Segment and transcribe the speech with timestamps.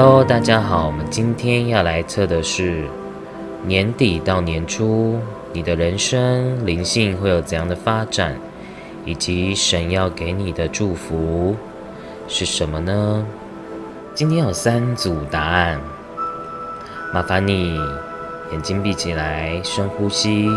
[0.00, 2.84] Hello，大家好，我们今天要来测的是
[3.64, 5.18] 年底到年初
[5.52, 8.36] 你的人生灵性会有怎样的发展，
[9.04, 11.56] 以及神要给你的祝福
[12.28, 13.26] 是什么呢？
[14.14, 15.80] 今天有三组答案，
[17.12, 17.76] 麻烦你
[18.52, 20.48] 眼睛闭起来，深呼吸，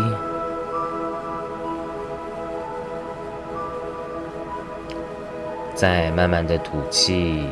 [5.74, 7.44] 再慢慢的吐气。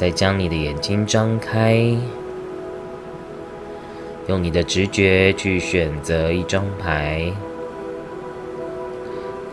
[0.00, 1.76] 再将你的眼睛张开，
[4.28, 7.30] 用你的直觉去选择一张牌。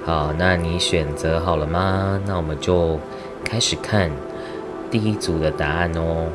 [0.06, 2.18] 好，那你选择好了吗？
[2.26, 2.98] 那我们就
[3.44, 4.10] 开始看
[4.90, 6.30] 第一组的答案哦。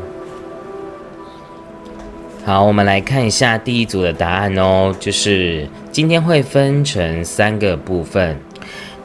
[2.45, 4.95] 好，我们来看一下第一组的答案哦。
[5.01, 8.39] 就是今天会分成三个部分，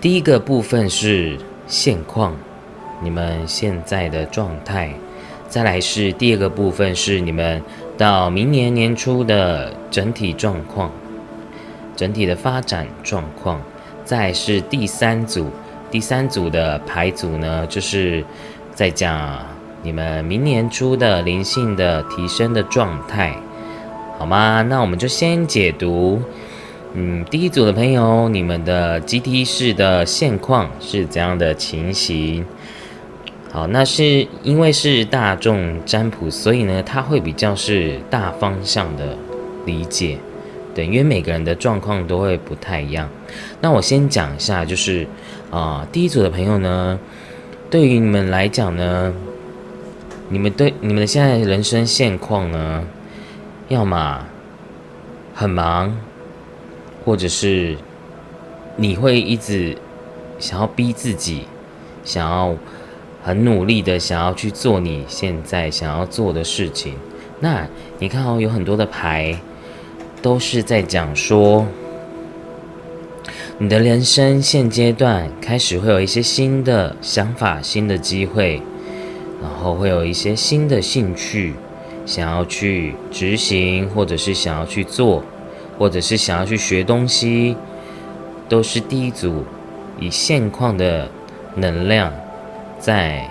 [0.01, 2.35] 第一个部分是现况。
[3.01, 4.91] 你们现在的状态，
[5.47, 7.61] 再来是第二个部分，是你们
[7.97, 10.91] 到明年年初的整体状况，
[11.95, 13.61] 整体的发展状况。
[14.03, 15.47] 再是第三组，
[15.91, 18.23] 第三组的牌组呢，就是
[18.73, 19.37] 在讲
[19.83, 23.35] 你们明年初的灵性的提升的状态，
[24.17, 24.61] 好吗？
[24.61, 26.21] 那我们就先解读，
[26.93, 32.45] 嗯，第一组的朋友，你们的集体式的现况是怎样的情形？
[33.57, 39.17] 好，那是因为是大众占卜，所以呢，它会比较是大方向的
[39.65, 40.19] 理解，
[40.75, 43.09] 对，因为每个人的状况都会不太一样。
[43.59, 45.07] 那我先讲一下，就是
[45.49, 46.99] 啊，第一组的朋友呢，
[47.71, 49.11] 对于你们来讲呢，
[50.29, 52.83] 你们对你们的现在人生现况呢，
[53.69, 54.23] 要么
[55.33, 55.97] 很忙，
[57.03, 57.75] 或者是
[58.75, 59.75] 你会一直
[60.37, 61.47] 想要逼自己，
[62.03, 62.55] 想要。
[63.27, 66.93] 很努力的想要去做你现在想要做的事情，
[67.41, 67.67] 那
[67.99, 69.37] 你看哦，有很多的牌
[70.21, 71.67] 都是在讲说，
[73.57, 78.61] 你的人生现阶段开始会有一些新的想法、新的机会，
[79.41, 81.53] 然后会有一些新的兴趣
[82.05, 85.21] 想要去执行，或者是想要去做，
[85.77, 87.57] 或者是想要去学东西，
[88.47, 89.43] 都是第一组
[89.99, 91.09] 以现况的
[91.55, 92.13] 能量。
[92.87, 93.29] 在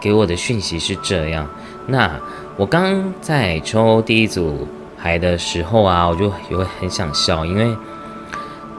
[0.00, 1.46] 给我的讯息是这样。
[1.86, 2.10] 那
[2.56, 4.66] 我刚在抽第一组
[4.98, 7.76] 牌的时候啊，我就也会很想笑，因为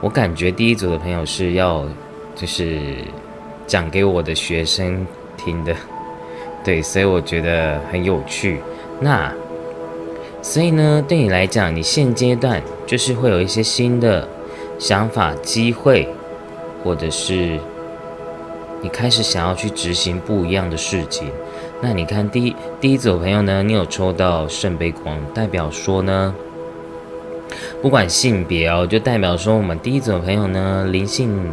[0.00, 1.84] 我感觉第一组的朋友是要
[2.34, 2.80] 就是
[3.64, 5.06] 讲给我的学生
[5.36, 5.72] 听的，
[6.64, 8.58] 对，所以我觉得很有趣。
[8.98, 9.32] 那
[10.42, 14.28] 所以呢，对你来讲，你现阶段就是会有一些新的
[14.80, 16.08] 想法、机会，
[16.82, 17.56] 或者是。
[18.84, 21.30] 你开始想要去执行不一样的事情，
[21.80, 26.34] 那你看第一第一组朋友呢，你有抽到圣杯光，代表说呢，
[27.80, 31.50] 不管性别哦，就代表说我们第一组朋友呢，灵性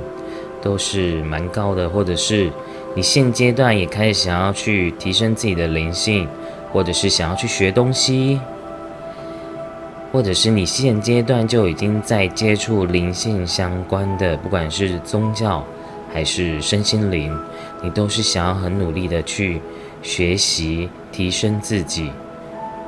[0.61, 2.51] 都是蛮高的，或者是
[2.95, 6.27] 你现阶段也开始想要去提升自己的灵性，
[6.73, 8.41] 或者是想要去学东西，
[10.11, 15.65] 或者是你现阶段就已经在接触灵性相关的，不管是宗教。
[16.13, 17.37] 还是身心灵，
[17.81, 19.61] 你都是想要很努力的去
[20.01, 22.11] 学习提升自己，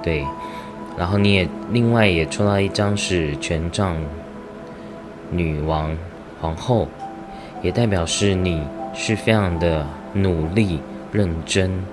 [0.01, 0.25] 对。
[0.97, 3.95] 然后你也另外也抽到一张是权杖
[5.31, 5.95] 女王
[6.39, 6.87] 皇后，
[7.61, 8.61] 也代表是你
[8.93, 10.79] 是非常的努力
[11.11, 11.83] 认真，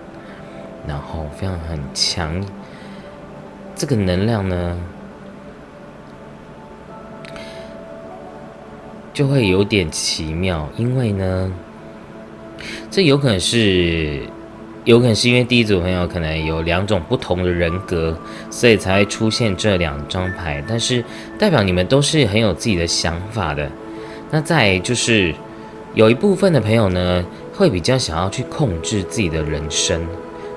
[0.87, 2.45] 然后非常很强，
[3.75, 4.77] 这个能量呢。
[9.21, 11.53] 就会有点奇妙，因为呢，
[12.91, 14.19] 这有可能是，
[14.87, 18.17] 有可能是因为第一组朋友可能有两种不同的人格，
[18.49, 20.65] 所以才会出现这两张牌。
[20.67, 21.05] 但是
[21.39, 23.71] 代表你们都是很有自己的想法的。
[24.31, 25.35] 那再就是
[25.93, 30.01] 有一部分的朋友呢，会比较想要去控制自己的人生，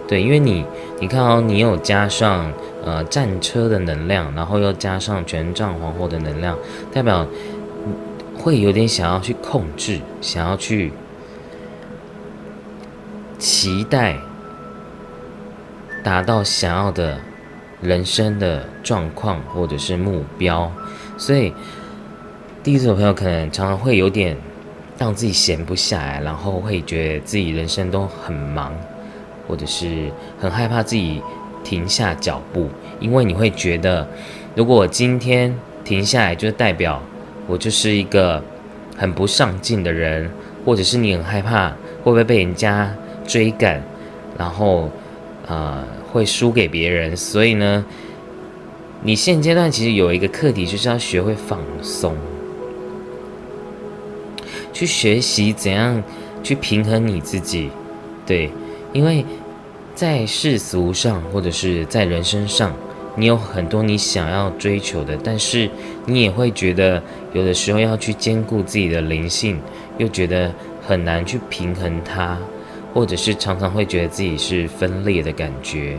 [0.07, 0.63] 对，因为你
[1.01, 2.49] 你看哦，你有加上
[2.85, 6.57] 呃战车的能量，然后又加上权杖皇后的能量，
[6.93, 7.27] 代表。
[8.43, 10.91] 会有点想要去控制，想要去
[13.39, 14.17] 期待
[16.03, 17.21] 达到想要的
[17.81, 20.69] 人生的状况或者是目标，
[21.17, 21.53] 所以
[22.61, 24.35] 第一组朋友可能常常会有点
[24.97, 28.73] 让自己闲不下来，然后会觉得自己人生都很忙，
[29.47, 31.21] 或者是很害怕自己
[31.63, 32.67] 停下脚步，
[32.99, 34.05] 因为你会觉得，
[34.53, 37.01] 如果今天停下来，就代表。
[37.47, 38.41] 我就是一个
[38.97, 40.29] 很不上进的人，
[40.65, 41.69] 或者是你很害怕
[42.03, 42.95] 会不会被人家
[43.27, 43.81] 追赶，
[44.37, 44.89] 然后
[45.47, 47.15] 啊会输给别人？
[47.15, 47.85] 所以呢，
[49.01, 52.15] 你现阶段其实有一个课题，就是要学会放松，
[54.71, 56.01] 去学习怎样
[56.41, 57.69] 去平衡你自己。
[58.25, 58.49] 对，
[58.93, 59.25] 因为
[59.93, 62.73] 在世俗上或者是在人生上。
[63.15, 65.69] 你有很多你想要追求的，但是
[66.05, 67.01] 你也会觉得
[67.33, 69.59] 有的时候要去兼顾自己的灵性，
[69.97, 70.51] 又觉得
[70.85, 72.37] 很难去平衡它，
[72.93, 75.97] 或者是常常会觉得自己是分裂的感觉。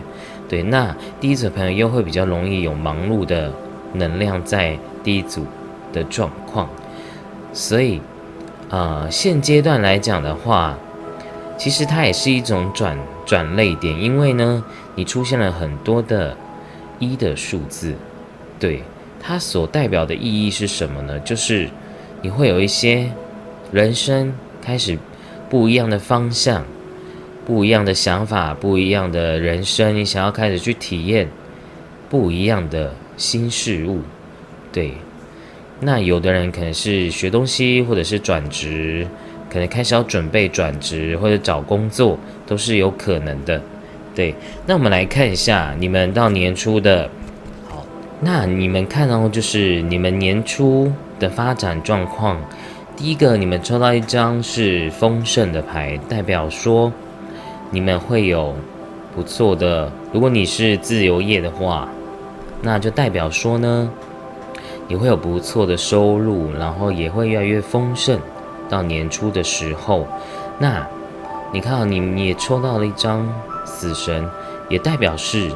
[0.48, 3.52] 对，那第一组朋友又会比较容易有忙碌的
[3.94, 5.44] 能量在第一组
[5.92, 6.68] 的状况，
[7.52, 8.00] 所以
[8.70, 10.78] 啊，现阶段来讲的话，
[11.56, 14.62] 其实它也是一种转转类点，因为呢，
[14.94, 16.36] 你出现了很多的。
[17.00, 17.92] 一的数字，
[18.58, 18.80] 对
[19.26, 21.18] 它所代表的意义是什么呢？
[21.20, 21.70] 就是
[22.20, 23.10] 你会有一些
[23.72, 24.98] 人生开始
[25.48, 26.62] 不一样的方向，
[27.46, 31.26] 不一样的想法，不一样的人生，你想要开始去体验
[32.10, 34.00] 不一样的新事物。
[34.70, 34.92] 对，
[35.80, 39.06] 那有的人可能是学东西，或者是转职，
[39.48, 43.62] 可能开始要准备转职或者找工作，都是有可能的。
[44.14, 44.34] 对，
[44.66, 47.08] 那我们来看一下你们到年初的，
[48.24, 50.90] 那你们看到就是你们年初
[51.20, 52.40] 的发展状况。
[52.96, 56.90] 第一个，你们抽到一张是丰盛的牌，代表说
[57.70, 58.54] 你们会有
[59.14, 59.92] 不错的。
[60.10, 61.86] 如果你是自由业的话，
[62.62, 63.90] 那就代表说呢，
[64.88, 68.18] 你会有不错的收入，然后也会越来越丰盛。
[68.70, 70.06] 到年初的时候，
[70.58, 70.86] 那
[71.52, 73.28] 你看，你你也抽到了一张。
[73.66, 74.28] 死神
[74.68, 75.50] 也代表是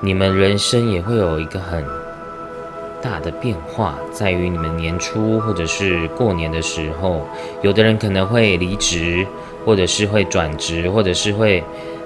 [0.00, 1.84] 你们人生也会有一个很
[3.02, 7.26] 大的变化，在于你们年初或者是过年的时候，
[7.62, 9.26] 有的人可能会离职，
[9.64, 11.62] 或者是会转职，或者是会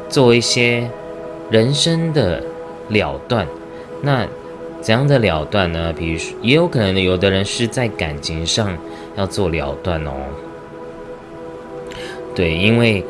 [0.08, 0.90] 做一些
[1.50, 2.42] 人生的
[2.88, 3.46] 了断。
[4.00, 4.26] 那
[4.80, 5.92] 怎样的了断呢？
[5.92, 8.76] 比如说，也有可能有的人是在感情上
[9.16, 10.12] 要做了断哦。
[12.34, 13.04] 对，因为。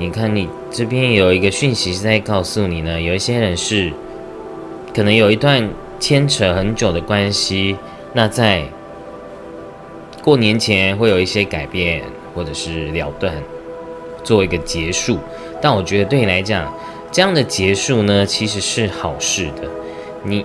[0.00, 3.92] 你看，你这边有一个讯息是在告诉你呢，有一些人是
[4.94, 5.68] 可能有一段
[6.00, 7.76] 牵扯很久的关系，
[8.12, 8.64] 那在
[10.22, 12.02] 过年前会有一些改变
[12.34, 13.34] 或者是了断，
[14.22, 15.18] 做一个结束。
[15.60, 16.72] 但我觉得对你来讲，
[17.10, 19.68] 这样的结束呢，其实是好事的。
[20.24, 20.44] 你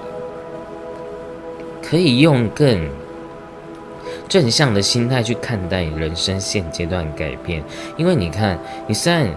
[1.82, 2.88] 可以用更
[4.30, 7.62] 正向的心态去看待人生现阶段改变，
[7.98, 8.58] 因为你看，
[8.88, 9.28] 你虽然，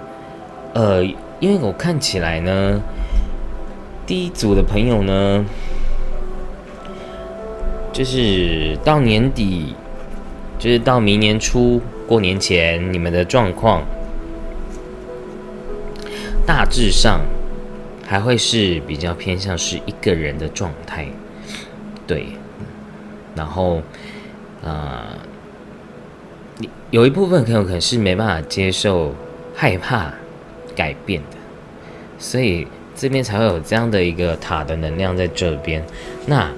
[0.74, 1.02] 呃，
[1.40, 2.80] 因为我看起来呢，
[4.06, 5.44] 第一组的朋友呢，
[7.92, 9.74] 就是到年底，
[10.58, 13.82] 就是到明年初过年前，你们的状况
[16.46, 17.20] 大致上
[18.06, 21.08] 还会是比较偏向是一个人的状态，
[22.06, 22.26] 对，
[23.34, 23.82] 然后。
[24.64, 25.16] 啊，
[26.58, 29.14] 你有一部分很有可能是没办法接受、
[29.54, 30.12] 害怕
[30.74, 31.36] 改变的，
[32.18, 35.84] 所以这边才会有这样的一个塔的能量在这边。
[36.26, 36.50] 那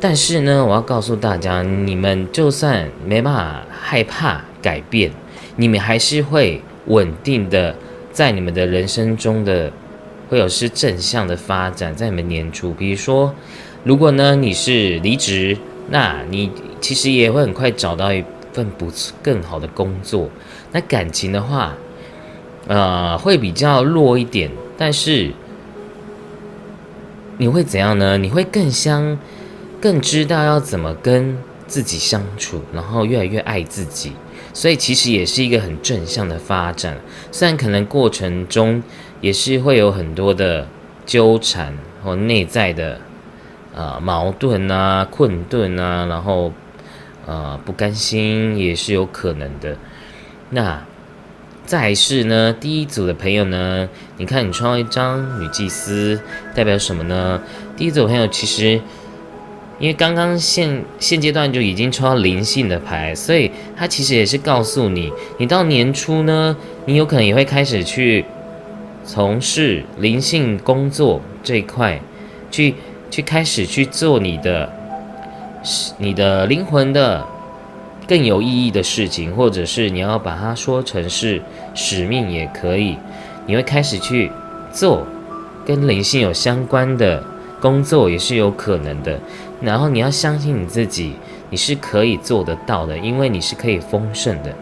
[0.00, 5.10] 但是呢，我要告诉大家，你们就算没办法害怕改变，
[5.56, 7.74] 你们还是会稳定的
[8.12, 9.72] 在你们的人生中的
[10.28, 13.34] 会有是正向的发展，在你们年初，比如说，
[13.82, 15.56] 如果呢你是离职，
[15.88, 16.50] 那你。
[16.84, 20.28] 其实也会很快找到一份不错、更好的工作。
[20.70, 21.74] 那感情的话，
[22.66, 25.32] 呃，会比较弱一点，但是
[27.38, 28.16] 你会怎样呢？
[28.18, 29.18] 你会更相、
[29.80, 31.36] 更知道要怎么跟
[31.66, 34.12] 自己相处，然后越来越爱自己。
[34.52, 36.96] 所以其实也是一个很正向的发展。
[37.32, 38.82] 虽然可能过程中
[39.20, 40.66] 也是会有很多的
[41.04, 43.00] 纠缠或内在的
[43.74, 46.52] 呃矛盾啊、困顿啊，然后。
[47.26, 49.74] 呃，不甘心也是有可能的。
[50.50, 50.84] 那
[51.66, 56.20] 再是呢，第一组的朋友呢，你看你抽到一张女祭司，
[56.54, 57.40] 代表什么呢？
[57.76, 58.80] 第一组朋友其实，
[59.78, 68.24] 因为刚刚现现阶段就已经抽到灵性的牌，所以它其实也是告诉你，你到年初呢，你有可能也会开始去
[69.04, 72.00] 从事灵性工作这一块，
[72.50, 72.74] 去
[73.10, 74.70] 去开始去做你的。
[75.96, 77.26] 你的灵魂的
[78.06, 81.40] 更有意义的事情，或者是你要把它说成是
[81.74, 82.96] 使命也可以。
[83.46, 84.30] 你会开始去
[84.72, 85.06] 做
[85.64, 87.22] 跟灵性有相关的
[87.60, 89.18] 工作，也是有可能的。
[89.60, 91.14] 然后你要相信你自己，
[91.50, 94.54] 你是可以做得到的，因为你是可以丰盛的。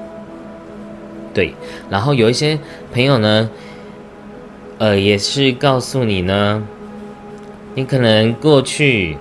[1.35, 1.55] 对，
[1.89, 2.59] 然后有一些
[2.93, 3.51] 朋友呢，
[4.79, 6.63] 呃，也是告诉你呢，
[7.75, 9.17] 你可能过去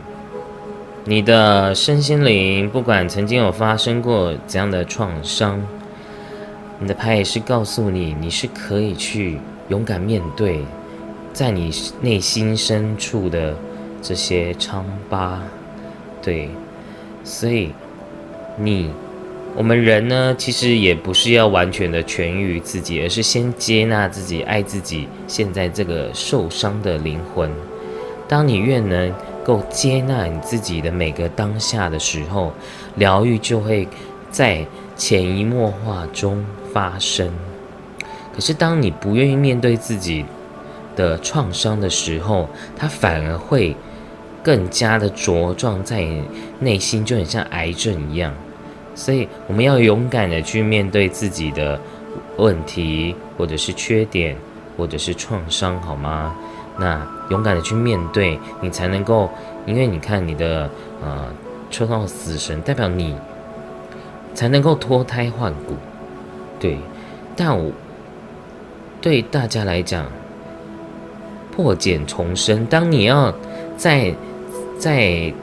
[1.06, 5.62] 你的身心灵，不管曾经有发生过怎样的创伤，
[6.80, 9.40] 你的牌也是告诉你，你是可以去
[9.70, 10.60] 勇敢面对，
[11.34, 13.56] 在你内心深处的
[14.02, 15.42] 这些疮疤，
[16.22, 16.50] 对，
[17.24, 17.72] 所以
[18.58, 18.90] 你。
[19.54, 27.52] 我们人呢，其实也不是要完全的痊愈自己，而是先接纳自己、爱自己现在这个受伤的灵魂。
[28.30, 32.52] 当你越能够接纳你自己的每个当下的时候，
[32.96, 33.88] 疗愈就会
[34.30, 37.30] 在潜移默化中发生。
[38.34, 40.26] 可是，当你不愿意面对自己
[40.96, 43.76] 的创伤的时候，它反而会
[44.42, 46.06] 更加的茁壮在
[46.60, 48.34] 内心，就很像癌症一样。
[48.96, 51.80] 所以我们要勇敢的去面对自己的
[52.38, 54.36] 问题，或者是缺点，
[54.78, 56.36] 或者是创伤，好吗？
[56.82, 59.30] 那勇敢的去面对，你才能够，
[59.66, 60.70] 因为你看你的
[61.02, 61.28] 呃
[61.70, 63.16] 抽到死神，代表你
[64.34, 65.76] 才能够脱胎换骨，
[66.60, 66.78] 对。
[67.38, 67.72] 但我
[69.00, 70.06] 对大家来讲，
[71.56, 73.34] 破茧重生，当你要
[73.78, 74.14] 在
[74.78, 75.34] 在。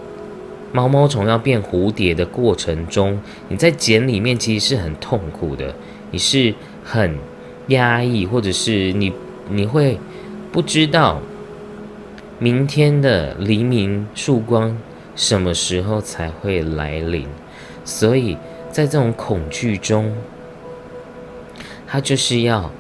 [0.70, 3.18] 毛毛虫要变蝴蝶的过程中，
[3.48, 5.74] 你在茧里面其实是很痛苦的，
[6.10, 6.54] 你是
[6.84, 7.16] 很
[7.68, 9.10] 压抑，或者是你
[9.48, 9.98] 你会
[10.52, 11.22] 不知道
[12.38, 14.78] 明天的黎明曙光
[15.16, 17.26] 什么时候才会来临，
[17.84, 18.36] 所以
[18.70, 20.12] 在这种恐惧中，
[21.86, 22.70] 他就是要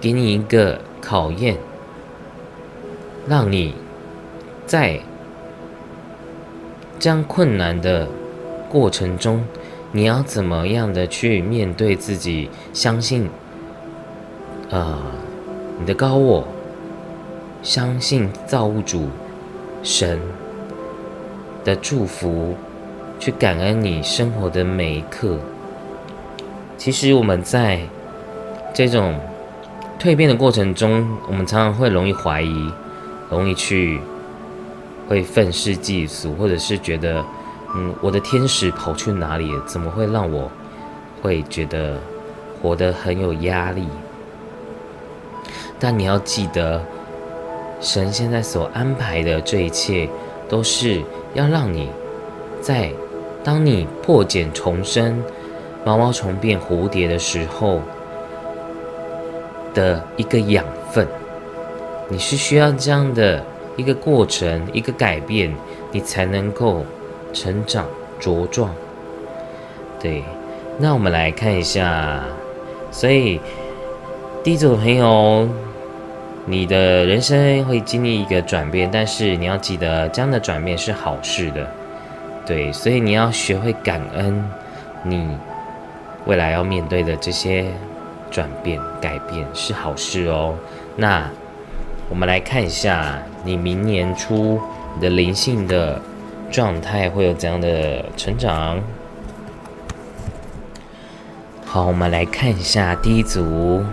[0.00, 1.56] 给你一个考验，
[3.28, 3.74] 让你
[4.66, 5.00] 在。
[7.00, 8.08] 这样困难的
[8.68, 9.44] 过程中，
[9.92, 12.50] 你要怎么样的去面对自己？
[12.72, 13.30] 相信，
[14.68, 14.98] 呃，
[15.78, 16.44] 你的高我，
[17.68, 19.10] 相信造物主
[19.82, 20.18] 神
[21.66, 22.54] 的祝福，
[23.20, 25.36] 去感恩你生活的每一刻。
[26.78, 27.78] 其实我们在
[28.72, 29.20] 这种
[30.00, 32.72] 蜕变的过程中，我们常常会容易怀疑，
[33.28, 34.00] 容易去。
[35.06, 37.22] 会愤世嫉俗，或者是觉得，
[37.74, 39.52] 嗯，我的天使跑去哪里？
[39.66, 40.50] 怎么会让我
[41.22, 41.98] 会觉得
[42.62, 43.86] 活得很有压力？
[45.78, 46.82] 但你要记得，
[47.80, 50.08] 神现在所安排的这一切，
[50.48, 51.02] 都是
[51.34, 51.90] 要让你
[52.60, 52.90] 在
[53.42, 55.22] 当你破茧重生、
[55.84, 57.80] 毛毛虫变蝴蝶的时候
[59.74, 61.06] 的一个养分。
[62.08, 63.44] 你是需要这样的。
[63.76, 65.54] 一个过程，一个改变，
[65.92, 66.84] 你才能够
[67.32, 67.86] 成长
[68.20, 68.74] 茁壮。
[70.00, 70.24] 对，
[70.78, 72.24] 那我们来看一下，
[72.90, 73.40] 所以
[74.42, 75.48] 第一组朋友，
[76.48, 81.70] 你的人生会经历一个转变，但是你要记得，这样的转变是好事的。
[82.46, 84.44] 对，所以你要学会感恩，
[85.02, 85.36] 你
[86.26, 87.66] 未来要面对的这些
[88.30, 90.54] 转变、改变是好事哦。
[90.96, 91.28] 那。
[92.10, 94.58] 我们来看一下，你明年初
[94.94, 96.00] 你的灵性的
[96.50, 98.80] 状态会有怎样的成长？
[101.66, 103.84] 好，我们来看一下第一组，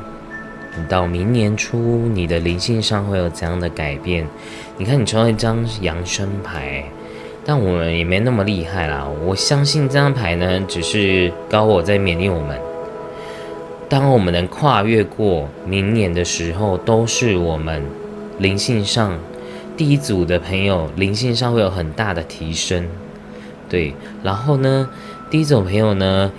[0.87, 1.77] 到明年初
[2.13, 4.27] 你的灵性上会有怎样的改变？
[4.77, 6.83] 你看，你抽到一张扬升牌，
[7.45, 9.07] 但我们也没那么厉害啦。
[9.25, 12.59] 我相信这张牌呢，只是高我在勉励我们。
[13.87, 17.83] 当我们能跨越过明年的时候，都是我们。
[18.37, 19.17] 灵性上，
[19.77, 22.85] 第一组的朋友灵性上会有很大的提升，
[23.69, 23.93] 对。
[24.23, 24.89] 然后呢，
[25.29, 26.29] 第一组朋友呢，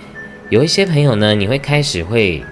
[0.51, 2.43] 有一些朋友呢，你会开始会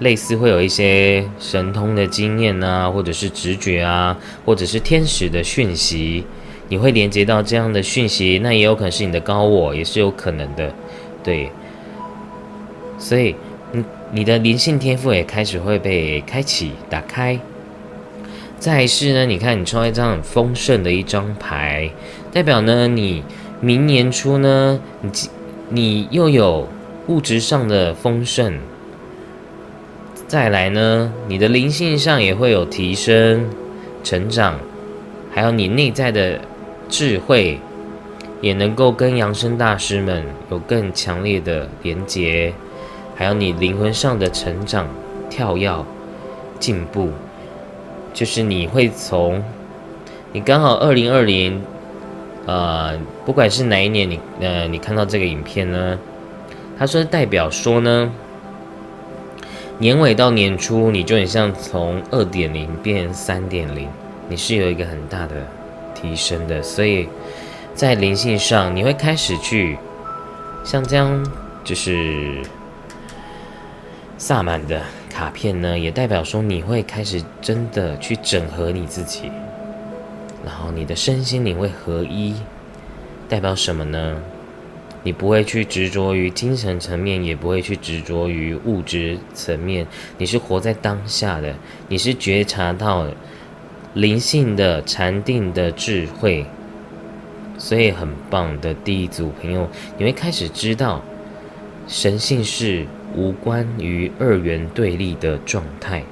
[0.00, 6.24] 类似会有一些神通的经验啊，或者是直觉啊，或者是天使的讯息，
[6.68, 10.72] 你会连接到这样的讯息，那也有可能是你的高我，也是有可能的，
[11.22, 11.50] 对。
[12.98, 13.34] 所以，
[13.72, 17.38] 你你的灵性天赋也开始会被开启、打开。
[18.58, 21.88] 再是呢，你看你抽一张很丰盛的一张牌，
[22.32, 23.22] 代表呢你
[23.60, 25.10] 明年初呢，你
[25.68, 26.68] 你又有
[27.06, 28.58] 物质上的丰盛，
[30.28, 33.48] 再来呢，你的灵性上也会有提升、
[34.04, 34.60] 成长，
[35.32, 36.38] 还有你内在的
[36.86, 37.58] 智慧，
[38.42, 42.52] 也能够跟扬声大师们有更强烈的连接，
[43.16, 44.86] 还有你灵魂上的成长、
[45.30, 45.82] 跳跃、
[46.60, 47.08] 进步。
[48.12, 49.42] 就是你会从
[50.34, 51.62] 你刚好二零二零，
[52.44, 55.98] 呃，不管是哪一年，你呃，你看到这个影片呢，
[56.78, 58.12] 它说代表说呢，
[59.80, 63.88] 年尾到年初，你就很像从二点零变三点零，
[64.28, 65.46] 你是有一个很大的
[65.94, 67.08] 提升的，所以
[67.74, 69.78] 在灵性上，你会开始去
[70.64, 71.24] 像这样，
[71.62, 72.42] 就是
[74.16, 79.30] 萨满的卡片呢，也代表说你会开始真的去整合你自己，
[80.44, 82.34] 然后你的身心灵会合一，
[83.28, 84.16] 代表什么呢？
[85.04, 89.86] 你不会去执着于精神层面，也不会去执着于物质层面。
[90.18, 91.54] 你是活在当下的，
[91.88, 93.06] 你是觉察到
[93.94, 96.44] 灵性的禅定的智慧，
[97.56, 101.02] 所以很棒的第一组朋友，你会开始知道
[101.86, 106.02] 神性是无关于二元对立的状态，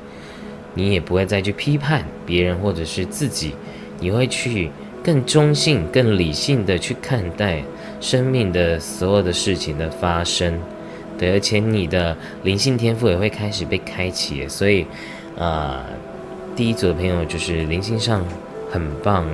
[0.74, 3.52] 你也不会再去批判别人或者是自己，
[4.00, 4.70] 你会去
[5.02, 7.62] 更中性、更理性的去看待。
[8.06, 10.56] 生命的所有的事情的发生，
[11.18, 14.86] 对，而且你的灵性天赋也会开始被开启，所以，
[15.36, 15.84] 啊，
[16.54, 18.24] 第一组的朋友就是灵性上
[18.70, 19.26] 很棒，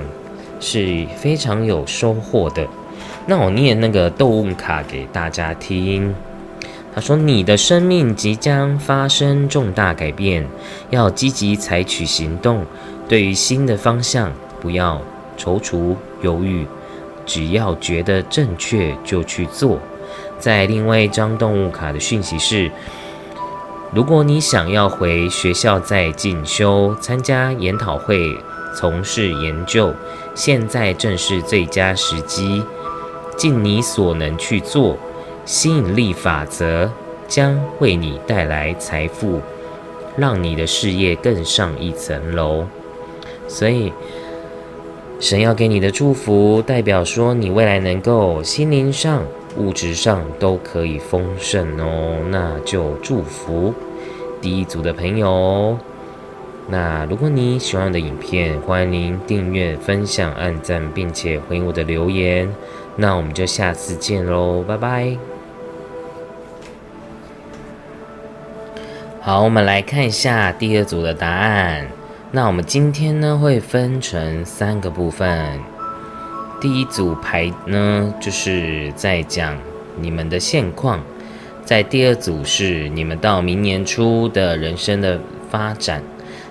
[0.59, 2.65] 是非常有收获的。
[3.27, 6.15] 那我念那个动物卡给大家听，
[6.95, 10.47] 他说：“你的生命即将发生重大改变，
[10.89, 12.65] 要积极采取行动。
[13.07, 14.99] 对于新的方向，不要
[15.37, 16.65] 踌躇犹豫。”
[17.25, 19.79] 只要觉得正确就去做。
[20.39, 22.69] 在另外一张动物卡的讯息是：
[23.93, 28.37] 如果你想要回学校再进修、参加研讨会、
[28.75, 29.93] 从事研究，
[30.35, 32.63] 现在正是最佳时机，
[33.37, 34.97] 尽你所能去做。
[35.45, 36.91] 吸引力法则
[37.27, 39.41] 将为你带来财富，
[40.17, 42.65] 让你的事业更上一层楼。
[43.47, 43.91] 所以。
[45.23, 49.23] 神要给你的祝福，代表说你未来能够心灵上、
[49.55, 52.17] 物质上都可以丰盛哦。
[52.29, 53.73] 那就祝福
[54.41, 55.77] 第一组的朋友。
[56.67, 62.53] 那如果你喜欢我的影片，欢迎您订阅、分享、按赞，并且回应我的留言。
[62.97, 65.15] 那我们就下次见喽，拜拜。
[69.21, 71.87] 好，我们来看一下第二组的答案。
[72.35, 75.59] 那我们今天呢会分成三个部分，
[76.59, 79.55] 第一组牌呢就是在讲
[80.01, 80.99] 你们的现况，
[81.63, 85.19] 在第二组是你们到明年初的人生的
[85.51, 86.01] 发展，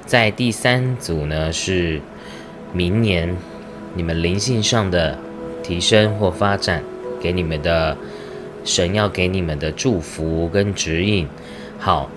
[0.07, 2.01] 在第三组呢是
[2.73, 3.37] 明年
[3.97, 5.19] 你们灵性上的
[5.65, 6.81] 提升或发展，
[7.21, 7.97] 给你们的
[8.65, 11.27] 神要给你们的祝福跟指引，
[11.81, 12.09] 好。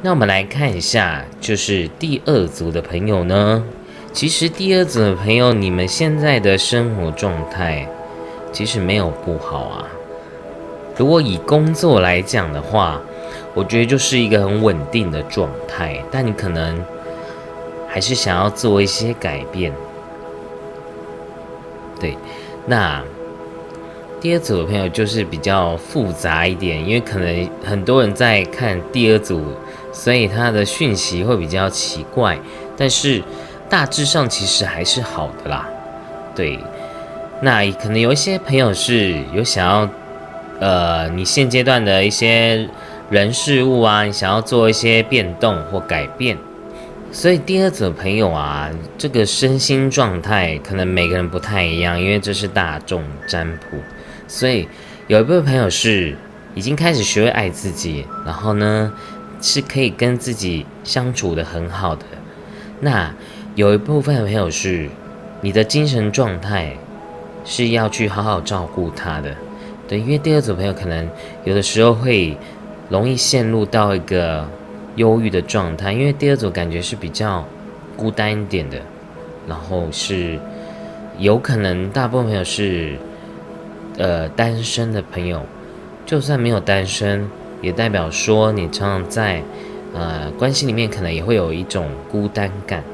[0.00, 3.64] 那我们来看一下，就是第二组的朋友呢。
[4.12, 7.86] 其实第二组的朋友，你们现在的生活状态
[8.52, 9.84] 其实没有不好啊。
[10.96, 13.00] 如果以工作来讲的话，
[13.54, 16.00] 我觉得就是一个很稳定的状态。
[16.12, 16.80] 但你可能
[17.88, 19.72] 还是想要做一些改变。
[22.00, 22.16] 对，
[22.66, 23.02] 那
[24.20, 29.42] 第二组的朋友就是比较复杂一点，因为可能很多人在看第二组。
[29.92, 32.38] 所以他的讯息会比较奇怪，
[32.76, 33.22] 但是
[33.68, 35.68] 大致上其实还是好的啦。
[36.34, 36.58] 对，
[37.42, 39.88] 那可能有一些朋友是有想要，
[40.60, 42.68] 呃，你现阶段的一些
[43.10, 46.36] 人事物啊，你想要做一些变动或改变。
[47.10, 53.78] 所以第二组朋友啊，这个身心状态可能每个人不太一样，因为这是大众占卜。
[54.28, 54.68] 所以
[55.06, 56.14] 有一部分朋友是
[56.54, 58.92] 已经开始学会爱自己，然后呢？
[59.40, 62.04] 是可以跟自己相处的很好的。
[62.80, 63.14] 那
[63.54, 64.88] 有一部分朋友是，
[65.40, 66.76] 你的精神状态
[67.44, 69.34] 是要去好好照顾他的。
[69.86, 71.08] 对，因为第二组朋友可能
[71.44, 72.36] 有的时候会
[72.88, 74.46] 容易陷入到一个
[74.96, 77.44] 忧郁的状态，因为第二组感觉是比较
[77.96, 78.78] 孤单一点的，
[79.46, 80.38] 然后是
[81.18, 82.96] 有可能大部分朋友是
[83.96, 85.42] 呃单身的朋友，
[86.04, 87.28] 就算没有单身。
[87.60, 89.42] 也代表说，你常常在，
[89.92, 92.84] 呃，关系里面可能也会有一种孤单感，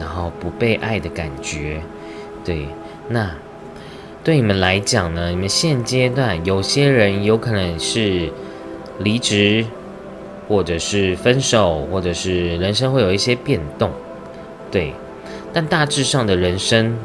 [0.00, 1.82] 然后不被爱的感觉，
[2.42, 2.66] 对。
[3.08, 3.30] 那
[4.24, 5.28] 对你们来讲呢？
[5.28, 8.32] 你们现阶段有些人有可能是
[9.00, 9.66] 离职，
[10.48, 13.90] 或者是分手，或者是人生会有一些变动，
[14.70, 14.94] 对。
[15.52, 16.96] 但大致上的人生，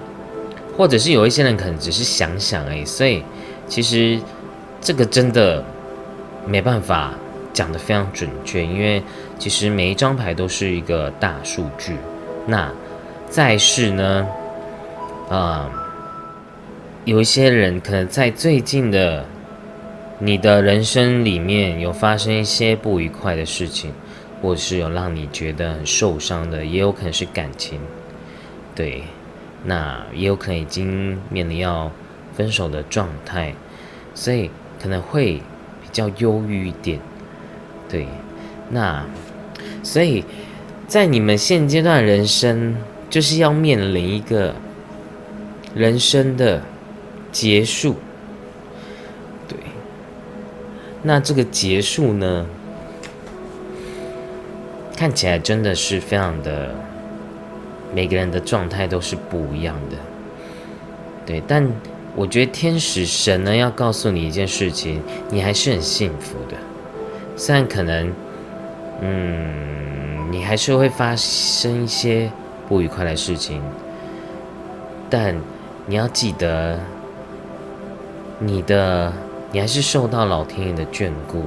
[0.77, 3.21] 或者是有一些人可能只是想想哎，所以
[3.67, 4.17] 其实
[4.79, 5.61] 这个真的。
[6.45, 7.13] 没办法
[7.53, 9.01] 讲的非常准确，因为
[9.37, 11.95] 其实每一张牌都是一个大数据。
[12.45, 12.71] 那
[13.29, 14.27] 再是呢，
[15.29, 15.69] 啊，
[17.05, 19.25] 有一些人可能在最近的
[20.19, 23.91] 你的人生里面有发生一些不愉快的事情，
[24.41, 27.79] 或是有让你觉得很受伤的，也有可能是感情，
[28.75, 29.03] 对，
[29.63, 31.91] 那也有可能已经面临要
[32.33, 33.53] 分手的状态，
[34.13, 34.49] 所以
[34.81, 35.41] 可能会
[35.91, 36.99] 较忧郁一点，
[37.89, 38.07] 对，
[38.69, 39.05] 那
[39.83, 40.23] 所以
[40.87, 42.75] 在你们现阶段人生，
[43.09, 44.55] 就是要面临一个
[45.75, 46.61] 人生的
[47.31, 47.95] 结束，
[49.47, 49.57] 对，
[51.01, 52.45] 那这个结束呢？
[54.97, 56.75] 看起来真的是非常的，
[57.91, 59.97] 每个人的状态都是不一样的，
[61.25, 61.41] 对。
[61.47, 61.67] 但
[62.15, 66.57] 我觉得天使神呢要告诉你一件事情，你还是很幸福的。
[67.37, 68.13] 虽然可能，
[69.01, 72.29] 嗯，你还是会发生一些
[72.67, 73.61] 不愉快的事情，
[75.09, 75.35] 但
[75.85, 76.77] 你要记得，
[78.39, 79.11] 你的
[79.51, 81.45] 你还是受到老天爷的眷顾，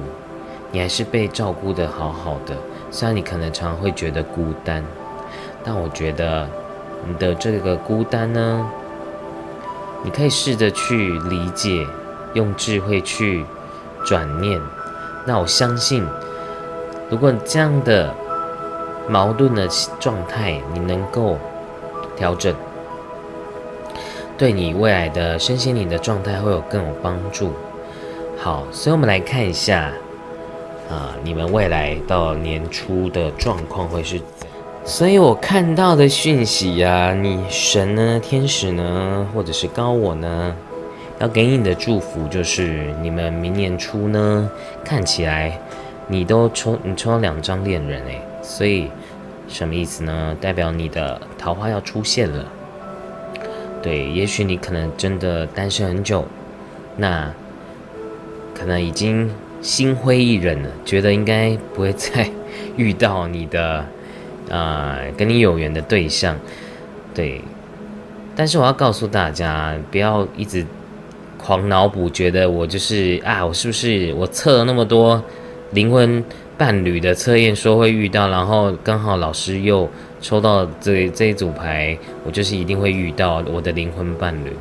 [0.71, 2.55] 你还是被照顾的好好的。
[2.91, 4.83] 虽然你可能常常会觉得孤单，
[5.63, 6.49] 但我觉得
[7.07, 8.69] 你的这个孤单呢，
[10.05, 11.85] 你可以试着去理解，
[12.35, 13.43] 用智慧去
[14.05, 14.61] 转念。
[15.25, 16.05] 那我相信，
[17.09, 18.13] 如果这样的
[19.09, 19.67] 矛盾的
[19.99, 21.39] 状态你能够
[22.15, 22.53] 调整，
[24.37, 27.51] 对你未来的身心灵的状态会有更有帮助。
[28.37, 29.91] 好，所以我们来看一下。
[30.87, 34.47] 啊，你们未来到年初的状况会是怎？
[34.87, 40.55] 所以我看到的讯息呀，你神呢、天使呢，或者是高我呢，
[41.17, 44.47] 要给你的祝福就是，你们明年初呢，
[44.83, 45.59] 看起来
[46.07, 48.91] 你都抽你抽了两张恋人诶，所以
[49.47, 50.37] 什么意思呢？
[50.39, 52.45] 代表你的桃花要出现了。
[53.81, 56.23] 对，也许你可能真的单身很久，
[56.95, 57.33] 那
[58.53, 59.31] 可能已经。
[59.61, 62.29] 心灰意冷了，觉得应该不会再
[62.77, 63.83] 遇到你的，
[64.49, 66.37] 啊，跟你有缘的对象，
[67.13, 67.41] 对。
[68.35, 70.65] 但是我要告诉大家，不要一直
[71.37, 75.23] 狂脑补，觉得我就是啊，我是不是我测了那么多
[75.71, 76.23] 灵魂
[76.57, 79.89] 伴侣的测验，说会遇到，然后刚好老师又
[80.21, 84.51] 抽到这这一组牌，我就是一定会遇到我的灵魂伴侣。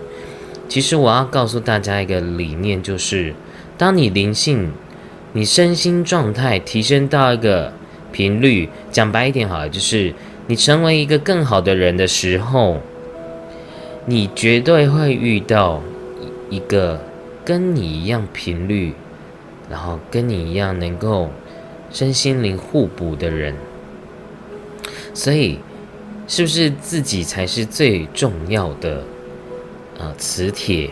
[0.68, 3.34] 其实我要告诉大家一个理念，就是
[3.76, 4.70] 当你灵性。
[5.36, 7.72] 你身心状态提升到一个
[8.14, 10.14] 频率，讲白一点好了，就是
[10.46, 12.78] 你成为一个更好的人的时候，
[14.06, 15.82] 你绝对会遇到
[16.48, 17.00] 一个
[17.44, 18.92] 跟你一样频率，
[19.68, 21.30] 然后跟你一样能够
[21.90, 23.56] 身心灵互补的人。
[25.12, 25.58] 所以，
[26.28, 29.02] 是不是自己才是最重要的
[29.98, 30.14] 啊？
[30.16, 30.90] 磁铁，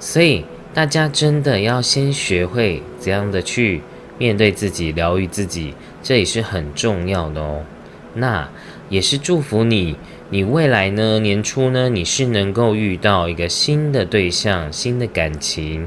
[0.00, 0.46] 所以。
[0.74, 3.80] 大家真的要先学会怎样的去
[4.18, 7.62] 面对自己、疗愈自己，这也是很重要的哦。
[8.14, 8.48] 那
[8.88, 9.96] 也是祝福你，
[10.30, 15.86] 你未来呢年初呢你是能够遇到一个新的对象、新的感情。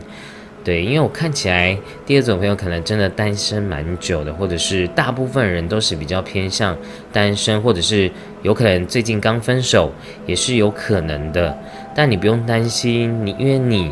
[0.64, 6.78] 对，因为我看起来第二种朋友可能真的单身蛮久的，或者是大部分人都是比较偏向
[7.12, 8.10] 单身，或者是
[8.44, 9.92] 有可能最近刚分手
[10.26, 11.58] 也是有可能的。
[11.94, 13.92] 但你不用担心，你因为你。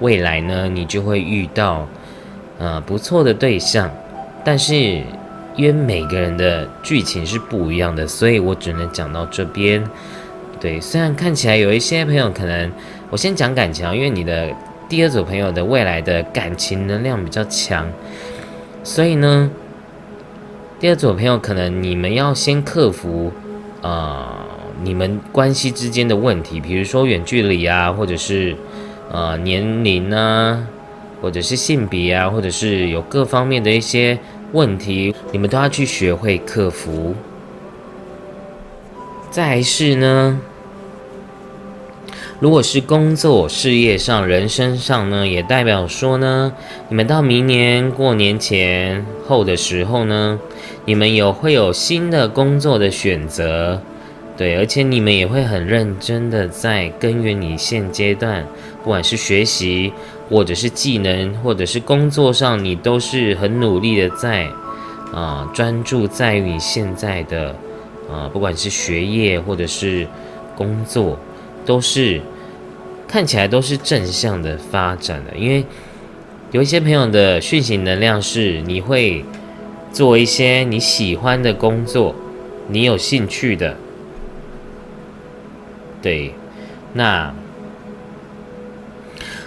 [0.00, 1.88] 未来呢，你就会遇到，
[2.58, 3.90] 呃，不错的对象，
[4.44, 9.84] 但是因为每个人的剧情是不一样的，所以我只能讲到这边。
[10.58, 12.72] 对，虽然看起来有一些朋友可能，
[13.10, 14.50] 我先讲感情，因为你的
[14.88, 17.86] 第二组朋友的未来的感情能量比较强，
[18.82, 19.50] 所以呢，
[20.80, 23.32] 第二组朋友可能你们要先克服，
[23.82, 24.26] 呃，
[24.82, 28.56] 你们关系之间的问题，比如说远距离啊，或者是。
[29.08, 30.66] 呃，年龄啊，
[31.26, 34.16] 或者是性别啊，或者是有各方面的一些
[34.52, 37.16] 问题，你们都要去学会克服。
[39.28, 40.38] 再是呢，
[42.38, 46.52] 如果是工作、事业上、人生上呢，也代表说呢，
[46.88, 50.38] 你们到明年过年前后的时候呢，
[50.84, 53.82] 你们有会有新的工作的选择，
[54.36, 58.46] 对，而且你们也会很认真的在根源你现阶段。
[58.86, 59.92] 不管是学习，
[60.30, 64.48] 或者是技能，或者是工作上，你都是很努力的在
[65.12, 67.52] 啊专注在于你现在的
[68.08, 70.06] 啊，不管是学业或者是
[70.56, 71.18] 工作，
[71.64, 72.20] 都是
[73.08, 75.36] 看起来都是正向的发展的。
[75.36, 75.64] 因为
[76.52, 79.24] 有一些朋友的讯息能量是你会
[79.90, 82.14] 做一些你喜欢的工作，
[82.68, 83.76] 你有兴趣的，
[86.00, 86.32] 对，
[86.92, 87.34] 那。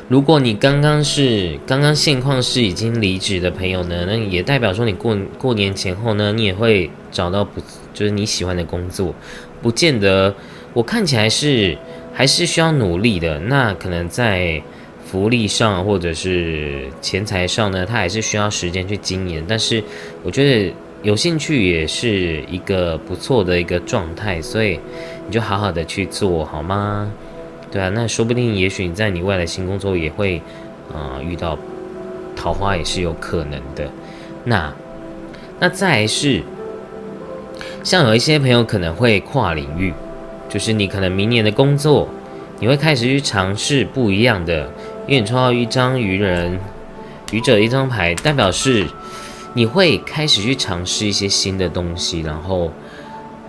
[0.10, 7.62] 如果你刚刚是刚刚现况是已经离职的朋友呢，那也代表说你过过年前后呢，你也会找到不
[7.93, 9.13] 就是你喜欢的工作，
[9.62, 10.34] 不见得。
[10.74, 11.78] 我看起来是
[12.12, 14.60] 还是需要努力的，那可能在
[15.06, 19.45] 福利上或者是钱财上呢，它还是需要时间去经营。
[19.48, 19.84] 但是
[20.24, 24.80] 我觉得有兴趣也是一个不错的一个状态，所以
[25.28, 27.12] 你就好好的去做好吗？
[27.72, 30.42] 对啊，那说不定也许你在你未来新工作也会
[30.94, 31.58] 啊遇到
[32.36, 33.90] 桃花也是有可能的。
[34.46, 34.74] 那
[35.60, 36.44] 那再是
[37.84, 39.94] 像有一些朋友可能会跨领域。
[40.50, 42.10] 就是你可能明年的工作，
[42.60, 44.68] 你会开始去尝试不一样的，
[45.06, 46.60] 因为你抽到一张愚人
[47.32, 48.84] 愚者一张牌，代表是
[49.54, 52.72] 你会开始去尝试一些新的东西，然后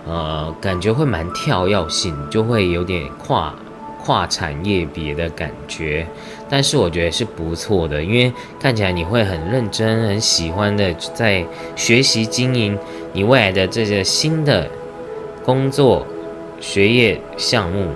[0.07, 3.51] 呃，感觉会蛮跳跃性，就会有点跨
[4.03, 6.05] 跨产业别的感觉，
[6.49, 12.77] 但是我觉得是不错的，因为看起来你会很认真、很喜欢的在学习经营
[13.13, 14.67] 你未来的这些新的
[15.43, 16.05] 工作。
[16.63, 17.87] 学业项目，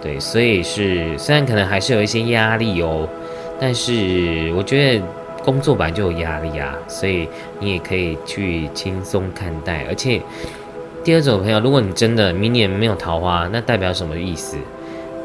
[0.00, 3.08] 对，所以是虽然可能还是有一些压力哦，
[3.60, 5.04] 但是我觉得
[5.44, 7.28] 工作本来就有压力啊，所以
[7.58, 9.84] 你也可以去轻松看待。
[9.88, 10.22] 而且
[11.02, 14.56] 第二种朋友，如果你真的明年没有桃花，那代表什么意思？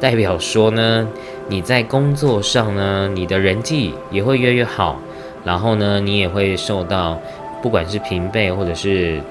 [0.01, 1.07] 代表说呢，
[1.47, 4.97] 你在工作上呢，你的人际也会越来越好，
[5.45, 7.19] 然后呢，你也会受到
[7.61, 9.21] 不管是平辈或者是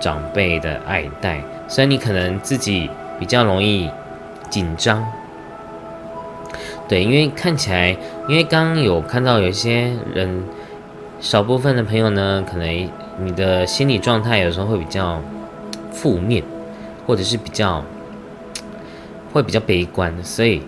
[0.00, 1.40] 长辈的爱戴。
[1.68, 3.88] 所以你可能自己比较容易
[4.50, 5.04] 紧张，
[6.88, 7.96] 对，因为看起来，
[8.28, 10.42] 因为刚刚有看到有些人，
[11.20, 12.88] 少部分的朋友呢，可能
[13.20, 15.20] 你的心理状态有时候会比较
[15.92, 16.42] 负面，
[17.06, 17.82] 或者是比较
[19.32, 20.62] 会比较悲观，所以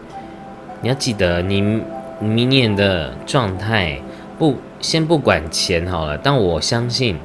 [0.82, 1.82] 你要记得，你
[2.20, 4.00] 明年的状态
[4.38, 7.16] 不先不管钱好了，但我相信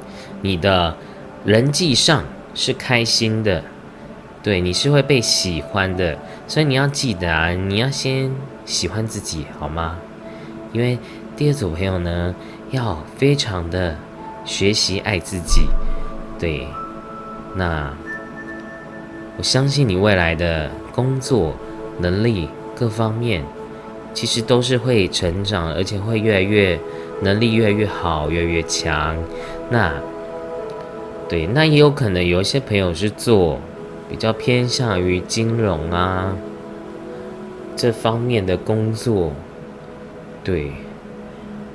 [0.42, 0.96] 你的
[1.44, 2.24] 人际上。
[2.56, 3.60] 是开心的，
[4.40, 6.16] 对，你是会被喜欢的，
[6.46, 8.30] 所以你要记得啊，你要先
[8.64, 9.98] 喜欢自己，好吗？
[10.72, 10.96] 因为
[11.36, 12.32] 第二组朋友呢，
[12.70, 13.96] 要非常的
[14.44, 15.62] 学习爱自己，
[16.38, 16.68] 对，
[17.56, 17.92] 那
[19.36, 21.54] 我相信你未来的工作
[21.98, 23.44] 能力各方面，
[24.12, 26.78] 其实都是会成长，而且会越来越
[27.22, 29.16] 能力越来越好，越来越强，
[29.70, 29.92] 那。
[31.26, 33.58] 对，那也有可能有一些朋友是做
[34.10, 36.36] 比较偏向于金融啊
[37.74, 39.32] 这方面的工作。
[40.44, 40.70] 对，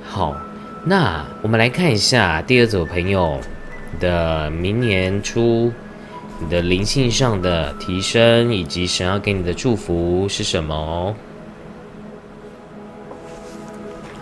[0.04, 0.36] 好，
[0.84, 3.40] 那我们来看一下第二组朋友
[3.98, 5.72] 的明年初
[6.40, 10.74] 你的灵性上的提升，以及神要给你的祝福是什么？
[10.74, 11.14] 哦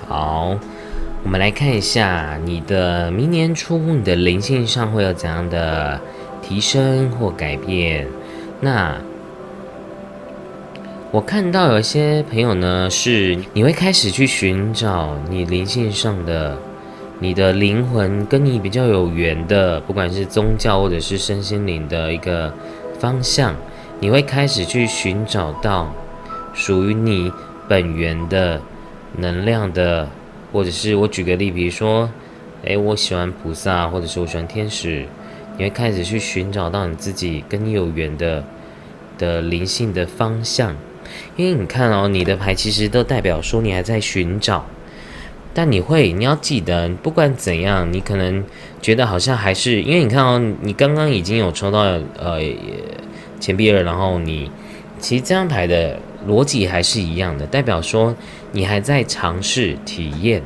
[0.06, 0.58] 好。
[1.24, 6.00] 我们来看一下你的明年初，你的灵性上会有怎样的
[6.40, 8.06] 提升或改变？
[8.60, 8.96] 那
[11.10, 16.56] 我看到有一些朋友呢，是你会开始去寻找你灵性上的
[17.20, 22.52] 你的灵魂跟你比较有缘的，不管是宗教或者是身心灵的一个
[22.98, 23.54] 方向，
[24.00, 25.92] 你会开始去寻找到
[26.54, 27.32] 属于你
[27.68, 28.60] 本源的
[29.16, 30.08] 能量的。
[30.50, 32.08] 或者是我举个例，比如说，
[32.64, 35.04] 诶，我喜欢菩萨，或者是我喜欢天使，
[35.58, 38.42] 你会开始去寻找到你自己跟你有缘的
[39.18, 40.74] 的灵性的方向，
[41.36, 44.64] 因为你看哦，你的牌其实都代表说你还在寻找，
[45.58, 48.44] 但你会你要记得，不管怎样，你可能
[48.80, 51.80] 觉得好像还是因为你看哦，你刚刚已经有抽到
[52.16, 52.40] 呃
[53.40, 54.48] 钱币二，然后你
[55.00, 55.98] 其实这张牌的。
[56.28, 58.14] 逻辑还是一样的，代表说
[58.52, 60.42] 你还在尝试体验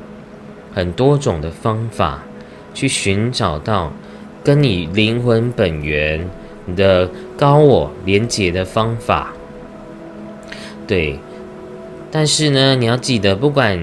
[0.73, 2.23] 很多种的方法，
[2.75, 3.91] 去寻找到
[4.45, 6.29] 跟你灵魂本源、
[6.67, 9.33] 你的高我连接的方法。
[10.87, 11.19] 对，
[12.11, 13.81] 但是呢，你要记得，不管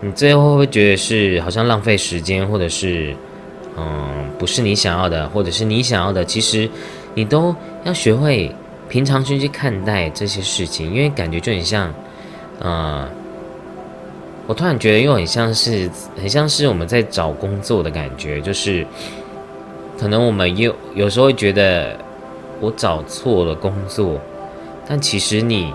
[0.00, 3.14] 你最后会不会觉得是好像浪费时间，或者是
[3.76, 6.68] 嗯不是你想要的，或者是你想要的，其实
[7.14, 8.54] 你都要学会。
[8.90, 11.94] 平常心去看待这些事情，因为感觉就很像，
[12.58, 13.08] 呃，
[14.48, 15.88] 我突然觉得又很像是，
[16.20, 18.84] 很像是我们在找工作的感觉，就是
[19.96, 21.96] 可能我们有有时候会觉得
[22.58, 24.20] 我找错了工作，
[24.88, 25.72] 但其实你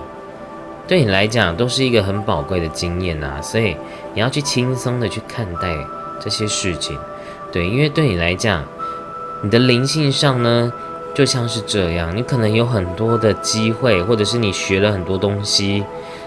[0.85, 3.77] 对你来讲都是一个很宝贵的经验呐，所以
[4.15, 5.77] 你要去轻松的去看待
[6.19, 6.97] 这些事情，
[7.51, 8.63] 对，因为对你来讲，
[9.43, 10.73] 你的灵性上呢。
[11.13, 15.81] 就像是这样，你可能有很多的机会，或者是你学了很多东西，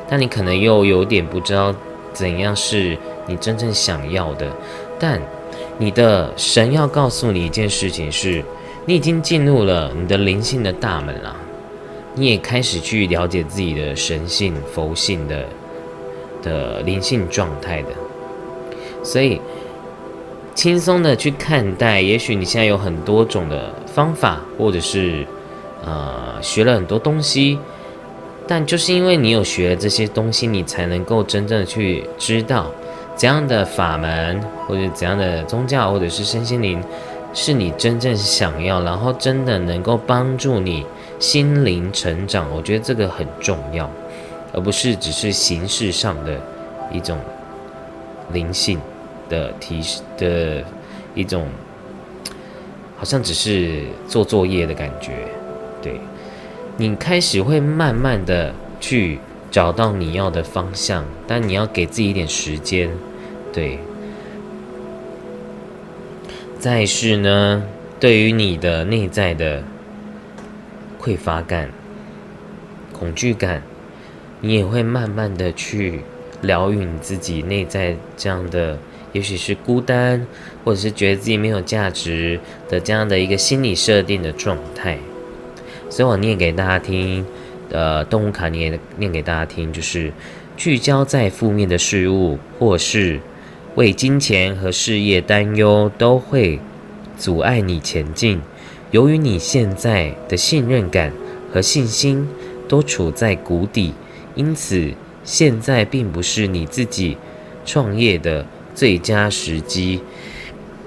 [0.09, 1.75] 但你可能又有点不知道
[2.15, 2.97] 怎样是
[3.27, 4.51] 你真正想要的。
[4.99, 5.21] 但
[5.77, 8.43] 你的神要告诉你一件事情是，
[8.87, 11.37] 你已经进入了你的灵性的大门了，
[12.15, 15.45] 你也开始去了解自己的神性、佛性的
[16.43, 17.89] 的灵性状态的，
[19.03, 19.41] 所以。
[20.55, 25.25] 轻松的去看待，也许你现在有很多种的方法，或者是
[25.85, 27.57] 呃学了很多东西，
[28.45, 32.67] 但就是因为你有学了这些东西，你才能够真正的去知道
[33.15, 36.83] 怎样的法门，或者怎样的宗教，或者是身心灵，
[37.33, 40.85] 是你真正想要，然后真的能够帮助你
[41.21, 42.49] 心灵成长。
[42.53, 43.89] 我觉得这个很重要，
[44.53, 46.41] 而不是只是形式上的
[46.93, 47.19] 一种
[48.33, 48.81] 灵性。
[49.29, 50.65] 的提示的
[51.15, 51.47] 一种，
[52.97, 55.13] 好像只是做作业的感觉，
[55.83, 56.01] 对
[56.79, 59.19] 你开始会慢慢的去
[59.51, 62.89] 找到你要的方向，但你要给自己一点时间，
[63.53, 63.79] 对。
[66.59, 67.63] 再是呢，
[68.01, 69.63] 对于你的内在的
[70.99, 71.69] 匮乏感、
[72.99, 73.63] 恐惧感，
[74.41, 76.01] 你也会慢慢的去
[76.43, 78.79] 疗愈你自己内在这样的。
[79.15, 80.27] 也许是孤单，
[80.63, 84.99] 或者是觉得自己没有价值的这样的一个心理设定的状态，
[85.89, 87.25] 所以我念给大家听，
[87.71, 90.13] 呃，动物卡念念给大家听，就是
[90.59, 93.19] 聚焦在负面的事物，或是
[93.77, 96.61] 为金钱和事业担忧，都会
[97.17, 98.39] 阻碍你前进。
[98.91, 101.11] 由于你现在的信任感
[101.51, 102.29] 和信心
[102.69, 103.95] 都处在谷底，
[104.39, 107.19] 因此现在并不是你自己
[107.67, 108.47] 创业的。
[108.79, 110.01] 最佳时机，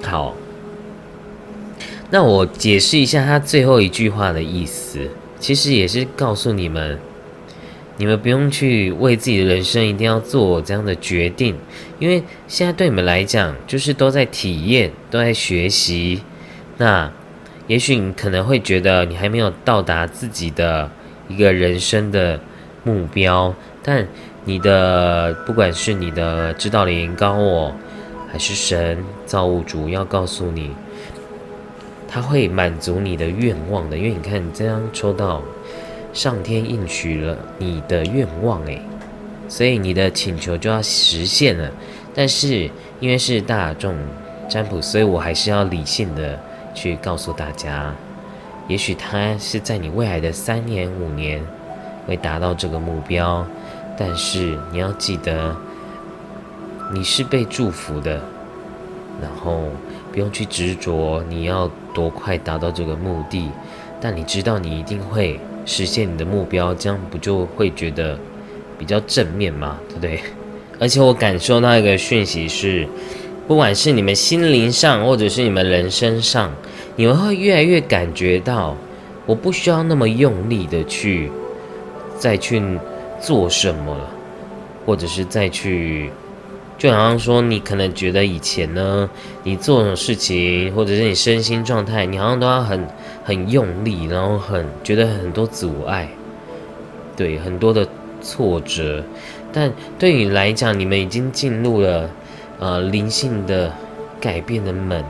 [0.01, 0.33] 好。
[2.09, 5.09] 那我解释一下他最后一句话的意思，
[5.41, 6.97] 其实也是告诉你们，
[7.97, 11.57] 你们不用去为自己的人生一定要做这样的决定，
[11.99, 16.21] 因为现在对你们来讲，就是都在体验，都在学习。
[16.77, 17.11] 那
[17.67, 20.89] 也许你可能会觉得你还没有到达自己的
[21.27, 22.39] 一个人生的
[22.83, 24.07] 目标，但。
[24.43, 27.71] 你的不管是你的指导灵高我，
[28.31, 30.71] 还是神造物主，要告诉你，
[32.07, 33.95] 他会满足你的愿望的。
[33.95, 35.43] 因为你看，你这样抽到
[36.11, 38.81] 上天应许了你的愿望，诶，
[39.47, 41.69] 所以你的请求就要实现了。
[42.15, 42.67] 但是
[42.99, 43.95] 因为是大众
[44.49, 46.39] 占卜，所以我还是要理性的
[46.73, 47.93] 去告诉大家，
[48.67, 51.45] 也许他是在你未来的三年五年
[52.07, 53.45] 会达到这个目标。
[53.97, 55.55] 但是你要记得，
[56.93, 58.21] 你是被祝福的，
[59.21, 59.65] 然后
[60.11, 63.49] 不用去执着你要多快达到这个目的，
[63.99, 68.17] 但你知道你一定会实现你的目标，这样不就会觉得
[68.79, 69.77] 比较正面吗？
[69.89, 70.19] 对不对？
[70.79, 72.87] 而且我感受到一个讯息是，
[73.47, 76.51] 不管是你们心灵上，或者是你们人生上，
[76.95, 78.75] 你们会越来越感觉到，
[79.27, 81.31] 我不需要那么用力的去
[82.21, 82.61] 再去。
[83.23, 84.09] 做什么了，
[84.83, 86.09] 或者是再去，
[86.75, 89.07] 就好像说，你可能觉得以前呢，
[89.43, 92.87] 你做什么事情，或者是你身心状态，你好像都要很
[93.23, 96.09] 很用力，然后很觉得很多阻碍，
[97.15, 97.87] 对，很多的
[98.23, 99.03] 挫折。
[99.53, 102.09] 但对你来讲，你们已经进入了
[102.57, 103.71] 呃灵性的
[104.19, 105.05] 改变的门。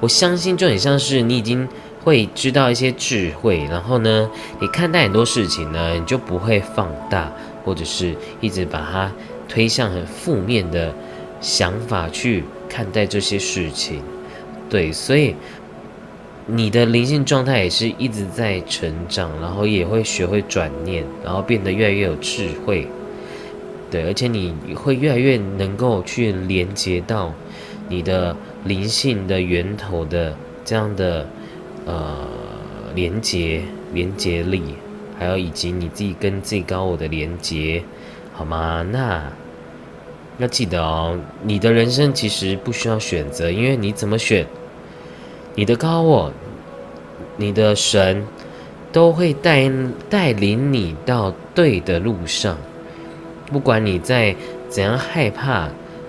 [0.00, 1.68] 我相信，就很像是你已经。
[2.04, 4.28] 会知道一些智慧，然后呢，
[4.60, 7.32] 你看待很多事情呢，你就不会放大，
[7.64, 9.12] 或者是一直把它
[9.48, 10.92] 推向很负面的
[11.40, 14.02] 想法去看待这些事情。
[14.68, 15.36] 对，所以
[16.46, 22.88] 你的灵性状态也是一直在成长，然后也会学会转念，然后变得越来越有智慧。
[23.92, 27.32] 对，而且你会越来越能够去连接到
[27.88, 28.34] 你的
[28.64, 30.34] 灵性的源头的
[30.64, 31.24] 这样的。
[31.84, 32.28] 呃，
[32.94, 33.62] 连接、
[33.92, 34.62] 连接力，
[35.18, 37.82] 还有以及你自己跟最高我的连接，
[38.32, 38.86] 好吗？
[38.90, 39.22] 那
[40.38, 44.46] 要记得哦，你的人生其实不需要选择，因为你怎么选，
[45.54, 46.32] 你的高我、
[47.36, 48.24] 你的神
[48.92, 49.70] 都会带
[50.08, 52.56] 带领你到对的路上。
[53.46, 54.34] 不管你在
[54.68, 55.68] 怎样害怕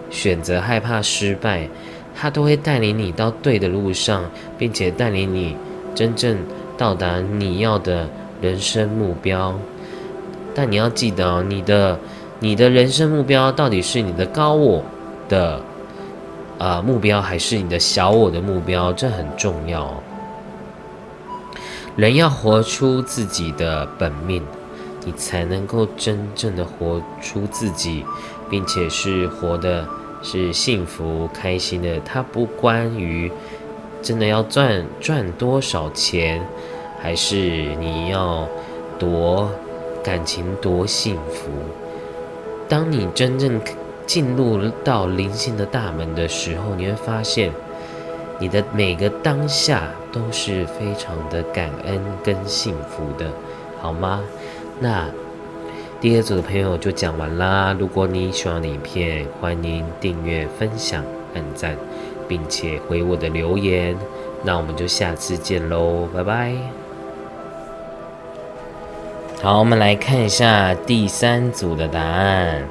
[0.09, 1.67] 选择、害怕失败。
[2.15, 4.23] 他都会带领你到对的路上，
[4.57, 5.55] 并且带领你
[5.93, 6.37] 真正
[6.77, 8.07] 到达你要的
[8.41, 9.53] 人生目标。
[10.55, 11.99] 但你要记得，你的
[12.39, 14.83] 你的人生目标到底是你的高我
[15.27, 15.59] 的
[16.59, 18.93] 啊目标，还是你的小我的目标？
[18.93, 19.91] 这很重要。
[21.95, 24.43] 人要活出自己的本命，
[25.05, 28.03] 你才能够真正的活出自己，
[28.49, 29.87] 并且是活的
[30.23, 31.99] 是幸福开心的。
[31.99, 33.31] 它不关于
[34.01, 36.41] 真的要赚赚多少钱，
[36.99, 37.35] 还是
[37.75, 38.47] 你要
[38.97, 39.51] 多
[40.03, 41.51] 感情多幸福。
[42.67, 43.61] 当你真正
[44.05, 47.51] 进入到灵性的大门的时候，你会发现，
[48.39, 53.29] 你的每个当下都是非常的感恩跟幸福的，
[53.79, 54.21] 好吗？
[54.79, 55.07] 那
[56.03, 57.73] 第二组的朋友就讲完啦。
[57.79, 61.01] 如果你喜欢的影片，欢迎订阅、分享、
[61.33, 61.77] 按赞，
[62.27, 63.95] 并且回我的留言。
[64.43, 66.55] 那我们就下次见喽，拜拜。
[69.41, 72.67] 好，我们来看一下第三组的答案。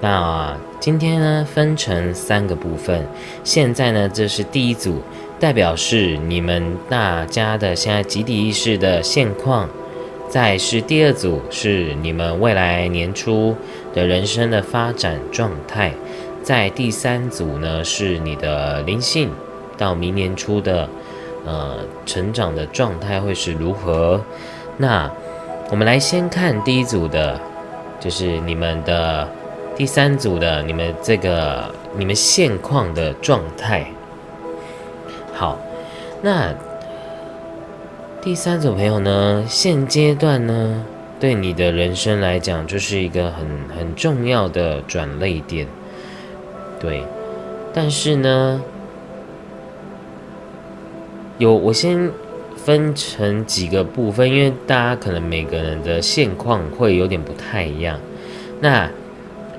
[0.00, 3.06] 那今天呢，分成三个部分。
[3.44, 5.02] 现在呢，这是第一组，
[5.38, 9.68] 代表是你们大家的现在集体意识的现况。
[10.32, 13.54] 再是第二组，是你们未来年初
[13.92, 15.92] 的人生的发展状态。
[16.42, 19.28] 在第三组呢，是你的灵性
[19.76, 20.88] 到明年初的
[21.44, 24.22] 呃成长的状态会是如何？
[24.78, 25.10] 那。
[25.70, 27.40] 我们来先看第一组的，
[27.98, 29.26] 就是你们的
[29.74, 31.64] 第三组的，你们这个
[31.96, 33.86] 你们现况的状态。
[35.32, 35.58] 好，
[36.20, 36.54] 那
[38.22, 40.84] 第三组朋友呢，现阶段呢，
[41.18, 43.44] 对你的人生来讲，就是一个很
[43.76, 45.66] 很重要的转泪点。
[46.78, 47.04] 对，
[47.74, 48.62] 但是呢，
[51.38, 52.12] 有我先。
[52.54, 57.98] 分成几个部分，因为大家可能每个人的现况会有点不太一样。
[58.60, 58.88] 那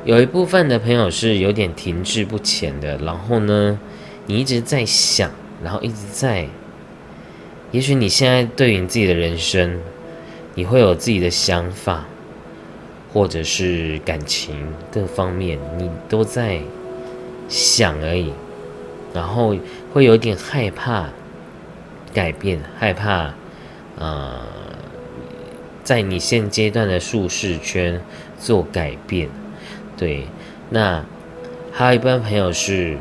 [0.05, 3.77] 有一部分的朋友是有点停滞不前的，然后呢，
[4.25, 5.29] 你一直在想，
[5.61, 6.47] 然后一直在，
[7.73, 9.79] 也许你现在对于你自己的人生，
[10.53, 12.05] 你会有自己的想法，
[13.11, 14.55] 或者是感情
[14.91, 16.59] 各方面，你都在
[17.49, 18.31] 想而已，
[19.11, 19.55] 然后
[19.91, 21.09] 会有点害怕。
[22.13, 23.33] 改变，害怕，
[23.97, 24.39] 呃，
[25.83, 27.99] 在你现阶段的舒适圈
[28.37, 29.27] 做改变，
[29.97, 30.27] 对。
[30.69, 31.03] 那
[31.71, 32.97] 还有一般朋友是，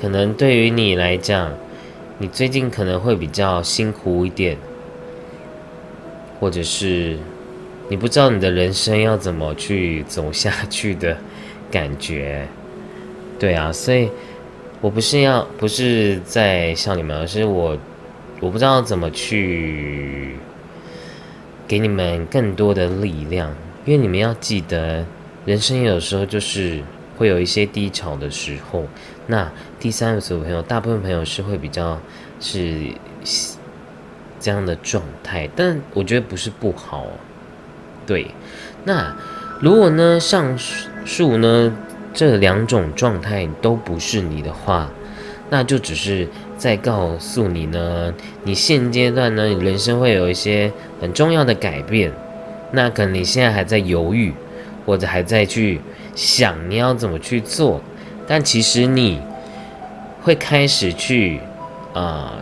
[0.00, 1.52] 可能对于你来讲，
[2.18, 4.56] 你最近可能会比较辛苦一点，
[6.38, 7.18] 或者是
[7.88, 11.16] 你不知道你的人生要怎么去走下去的
[11.70, 12.46] 感觉，
[13.38, 14.10] 对啊，所以。
[14.80, 17.78] 我不是要，不是在笑你们，而是我，
[18.40, 20.34] 我不知道怎么去
[21.68, 23.54] 给你们更多的力量，
[23.84, 25.06] 因为你们要记得，
[25.46, 26.82] 人生有时候就是
[27.16, 28.84] 会有一些低潮的时候。
[29.26, 31.98] 那第三组朋友，大部分朋友是会比较
[32.40, 32.88] 是
[34.40, 37.06] 这样的状态，但我觉得不是不好。
[38.06, 38.28] 对，
[38.84, 39.16] 那
[39.60, 40.56] 如果呢，上
[41.04, 41.72] 述呢？
[42.14, 44.90] 这两种状态都不是你的话，
[45.48, 48.12] 那就只是在告诉你呢，
[48.44, 50.70] 你现阶段呢，人生会有一些
[51.00, 52.12] 很重要的改变。
[52.72, 54.34] 那可能你现在还在犹豫，
[54.84, 55.80] 或者还在去
[56.14, 57.80] 想你要怎么去做，
[58.26, 59.20] 但其实你
[60.22, 61.40] 会开始去
[61.92, 62.32] 啊，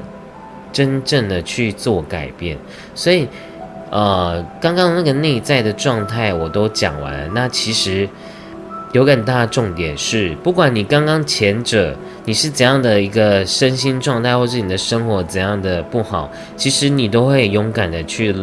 [0.73, 2.57] 真正的去做改变。
[2.95, 3.29] 所以，
[3.91, 8.09] 呃，刚刚那个内在的状态我都讲完了，那其实。
[8.93, 18.35] 有个很大的重点是，不管你刚刚前者你是怎样的一个身心状态，或是你的生活怎样的不好，其实你都会勇敢的去，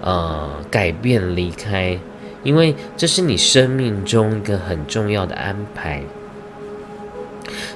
[0.00, 1.98] 呃，改变离开，
[2.44, 6.00] 因为这是你生命中一个很重要的安排。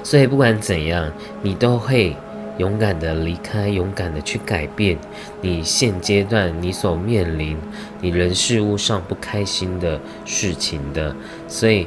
[0.03, 1.11] 所以不管怎样，
[1.41, 2.15] 你都会。
[2.57, 4.97] 勇敢的离开，勇敢的去改变
[5.41, 7.57] 你现阶段你所面临
[7.99, 11.13] 你人事物上不开心的事情的，
[11.49, 11.85] 所以，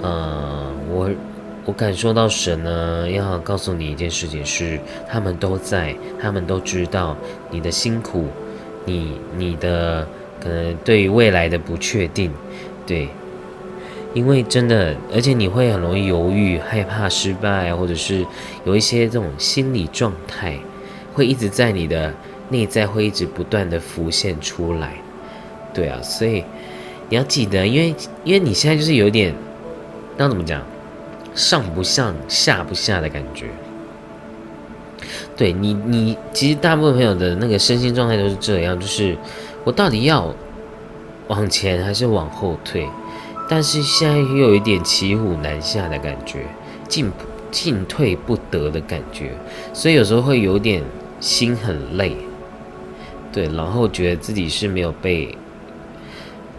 [0.00, 1.10] 呃，我
[1.66, 7.14] 我感受到神呢要告诉你一件事情是，他们都在，他们都知道
[7.50, 8.28] 你的辛苦，
[8.86, 10.08] 你你的
[10.40, 12.32] 可能对于未来的不确定，
[12.86, 13.10] 对。
[14.14, 18.24] 因为真的，而且你会很容易犹豫、害怕失败，或者是
[18.64, 20.58] 有一些这种心理状态，
[21.14, 22.12] 会一直在你的
[22.48, 24.94] 内在会一直不断的浮现出来。
[25.74, 26.42] 对啊，所以
[27.10, 27.94] 你要记得，因为
[28.24, 29.34] 因为你现在就是有点，
[30.16, 30.62] 那怎么讲，
[31.34, 33.46] 上不上下不下的感觉。
[35.36, 39.16] 对你，你其实大部分朋友的那个身心状态都是这样，就是
[39.64, 40.34] 我到底要
[41.28, 42.88] 往前还是往后退？
[43.48, 46.40] 但是现在又有一点骑虎难下的感觉，
[46.86, 47.10] 进
[47.50, 49.32] 进退不得的感觉，
[49.72, 50.82] 所以有时候会有点
[51.18, 52.14] 心很累，
[53.32, 55.34] 对，然后觉得自己是没有被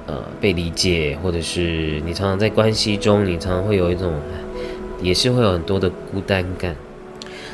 [0.07, 4.11] 呃被理解，或者是你常常在关系中，你常常会有一种，
[4.99, 6.75] 也是会有很多的孤单感。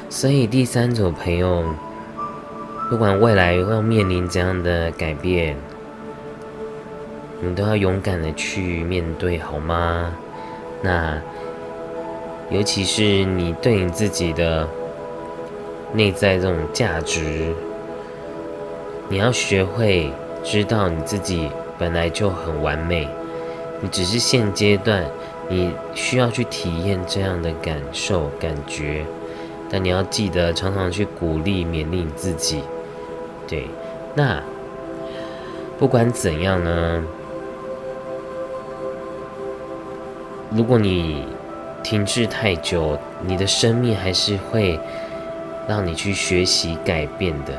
[0.09, 1.65] 所以第三组朋友，
[2.89, 5.57] 不管未来要面临怎样的改变，
[7.45, 10.13] 你都要勇敢的去面对，好吗？
[10.81, 11.21] 那
[12.49, 14.67] 尤其是你对你自己的
[15.93, 17.53] 内在这种价值，
[19.09, 20.11] 你要学会
[20.43, 23.07] 知道你自己本来就很完美，
[23.81, 25.03] 你只是现阶段
[25.47, 29.05] 你需要去体验这样的感受感觉。
[29.69, 32.61] 但你要记得常常去鼓励、勉励你自己。
[33.47, 33.67] 对，
[34.13, 34.41] 那
[35.79, 37.03] 不管怎样呢，
[40.51, 41.25] 如果你
[41.83, 44.79] 停滞太久，你的生命还是会
[45.67, 47.53] 让你去学习改变的。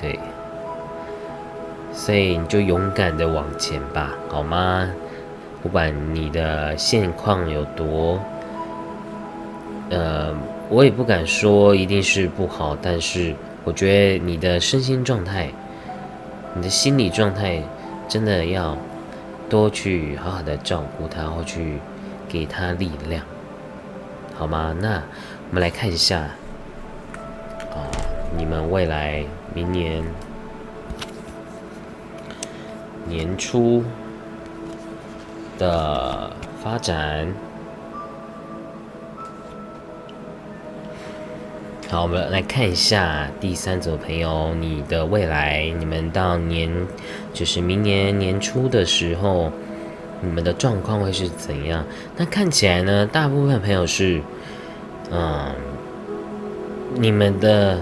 [0.00, 0.18] 对，
[1.92, 4.90] 所以你就勇敢的往前吧，好吗？
[5.62, 8.20] 不管你的现况有多。
[9.90, 10.34] 呃，
[10.68, 13.34] 我也不敢说一定是不好，但是
[13.64, 15.48] 我觉得你的身心状态、
[16.54, 17.62] 你的心理状态，
[18.08, 18.76] 真的要
[19.48, 21.78] 多去好好的照顾他，或去
[22.28, 23.22] 给他力量，
[24.34, 24.74] 好吗？
[24.80, 25.02] 那
[25.50, 26.20] 我们来看一下，
[27.70, 27.86] 啊，
[28.36, 29.24] 你们未来
[29.54, 30.02] 明年
[33.06, 33.84] 年初
[35.58, 36.30] 的
[36.62, 37.32] 发展。
[41.94, 46.68] 好，我们来看一下第三组朋友，你的未来，你们到年，
[47.32, 49.52] 就是明年年初的时候，
[50.20, 51.84] 你们的状况会是怎样？
[52.16, 54.20] 那看起来呢，大部分朋友是，
[55.12, 55.54] 嗯，
[56.96, 57.78] 你们的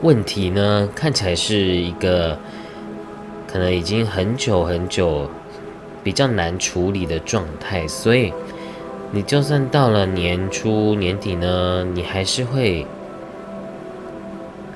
[0.00, 2.36] 问题呢，看起来是一个
[3.46, 5.30] 可能已经很久很久
[6.02, 8.32] 比较难处理的状态，所以。
[9.14, 12.86] 你就算到了年初年底呢，你还是会，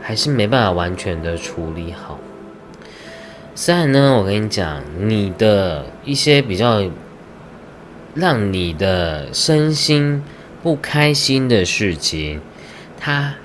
[0.02, 2.18] 还是没办法完全的处理好。
[3.54, 6.84] 虽然呢，我跟你讲，你的一些比较
[8.14, 10.22] 让你的身心
[10.62, 12.42] 不开心的事情，
[13.00, 13.36] 它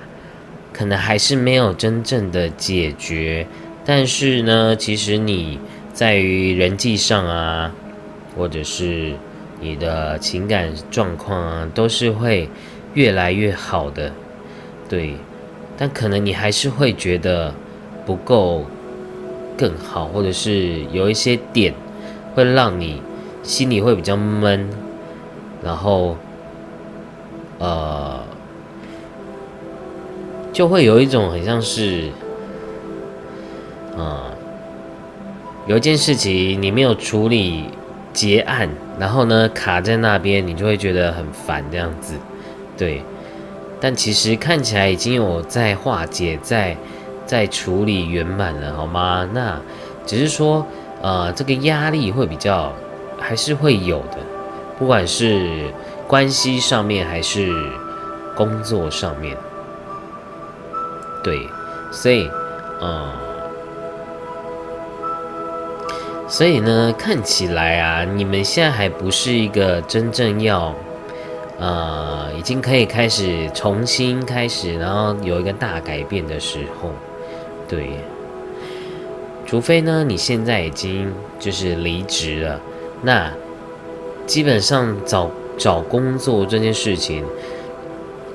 [0.74, 3.48] 可能还是没有真正的解决。
[3.86, 5.58] 但是呢，其实你
[5.94, 7.72] 在于人际上啊，
[8.36, 9.14] 或者是。
[9.62, 12.50] 你的情感状况啊，都是会
[12.96, 14.12] 越来越好的，
[14.90, 15.14] 对，
[15.78, 17.54] 但可能你还是会觉得
[18.04, 18.66] 不够
[19.56, 21.76] 更好，或者是有一些点
[22.34, 23.04] 会让你
[23.44, 24.68] 心里会比较闷，
[25.64, 26.18] 然后
[27.60, 28.20] 呃，
[30.52, 32.10] 就会有一种很像是，
[33.96, 34.24] 呃，
[35.68, 37.66] 有一件事情你没有处理。
[38.14, 38.68] 结案，
[39.02, 42.14] 然后呢卡在那边，你就会觉得很烦这样子，
[42.78, 43.02] 对。
[43.80, 46.78] 但其实看起来已经有在化解，在
[47.26, 49.28] 在处理圆满了，好吗？
[49.34, 49.60] 那
[50.06, 50.64] 只是说，
[51.02, 52.72] 呃，这个压力会比较
[53.20, 54.20] 还是会有的，
[54.78, 55.74] 不管是
[56.08, 57.52] 关系上面还是
[58.36, 59.36] 工作上面，
[61.24, 61.50] 对。
[61.92, 62.30] 所以，
[62.82, 63.31] 嗯。
[66.32, 70.74] 所以呢，看起来啊，你们现在还不是一个真正要，
[71.60, 76.92] 呃，已经可以开始重新开始，然后有一个大改变的时候，
[77.68, 77.98] 对。
[79.46, 82.62] 除非呢，你现在已经就是离职了，
[83.02, 83.30] 那
[84.26, 87.26] 基本上找找工作这件事情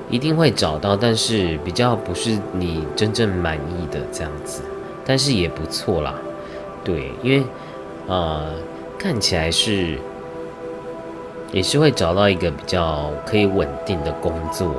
[0.07, 4.61] 一定会找到，但是比较不是你真正满意的这样子，
[5.03, 6.13] 但是也不错啦，
[6.83, 7.43] 对，因为。
[8.07, 8.53] 呃，
[8.97, 9.97] 看起来是
[11.51, 14.73] 也是会找到一个比较可以稳定的工作，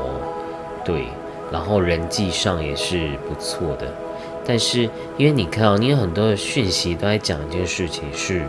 [0.84, 1.04] 对，
[1.52, 3.86] 然后人际上也是不错的。
[4.46, 8.42] 但是因为你看哦，你有很多的讯息都在讲一件事情，是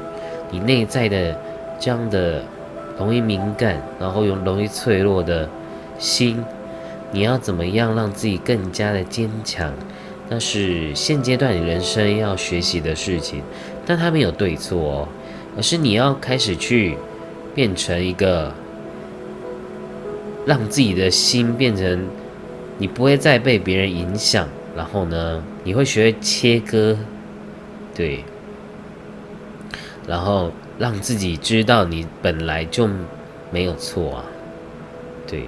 [0.50, 1.38] 你内在的
[1.78, 2.42] 这样的
[2.98, 5.50] 容易敏感，然后又容易脆弱的
[5.98, 6.42] 心，
[7.12, 9.74] 你要怎么样让自己更加的坚强？
[10.30, 13.42] 那是现阶段你人生要学习的事情。
[13.90, 15.08] 但他没有对错，哦
[15.58, 16.96] 而是你要开始去
[17.56, 18.54] 变成一个，
[20.46, 22.08] 让自己的心变成，
[22.78, 26.96] 你不会再被别人影响，然后呢，你会学会切割，
[27.96, 28.24] 对，
[30.06, 32.88] 然后让自己知道你本来就
[33.50, 34.24] 没有错啊，
[35.26, 35.40] 对，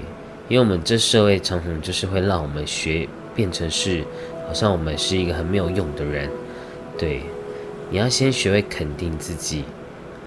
[0.50, 4.04] 因为我们这社会常常就是会让我们学变成是，
[4.48, 6.28] 好像我们是一个很没有用的人，
[6.98, 7.22] 对。
[7.92, 9.66] 你要先学会肯定自己。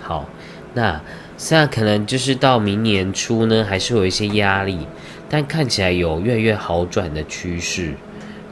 [0.00, 0.28] 好，
[0.74, 1.00] 那
[1.36, 4.86] 现在可能就是到明年初呢，还是有一些压力，
[5.28, 7.94] 但看起来有越来越好转的趋势。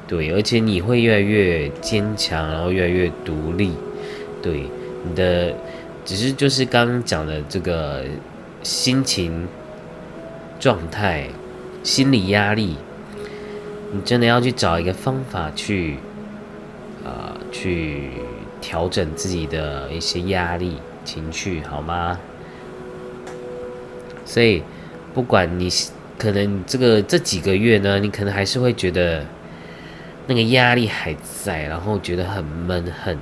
[0.08, 3.72] 对，而且你会越来越坚强，然后越来越独立。
[4.42, 4.64] 对，
[5.04, 5.54] 你的
[6.04, 8.04] 只是就是刚刚讲的这个
[8.62, 9.46] 心情
[10.58, 11.28] 状态、
[11.82, 12.76] 心理压力，
[13.92, 15.98] 你真的要去找一个方法去，
[17.04, 18.08] 呃，去
[18.62, 22.18] 调整自己的一些压力情绪，好吗？
[24.24, 24.62] 所以，
[25.12, 25.68] 不管你
[26.16, 29.22] 可能这个这几个月呢，你可能还是会觉得。
[30.24, 31.12] 那个压力还
[31.44, 33.18] 在，然后觉得很闷、很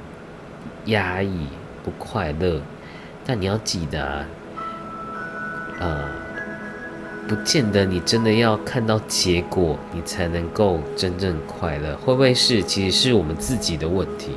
[0.85, 1.47] 压抑、
[1.83, 2.61] 不快乐。
[3.25, 4.27] 但你要记得啊，
[5.81, 6.05] 呃，
[7.27, 11.97] 不见得你真的要看到结果，你才能够真正快乐。
[11.97, 14.33] 会不会是其实是我们自己的问题？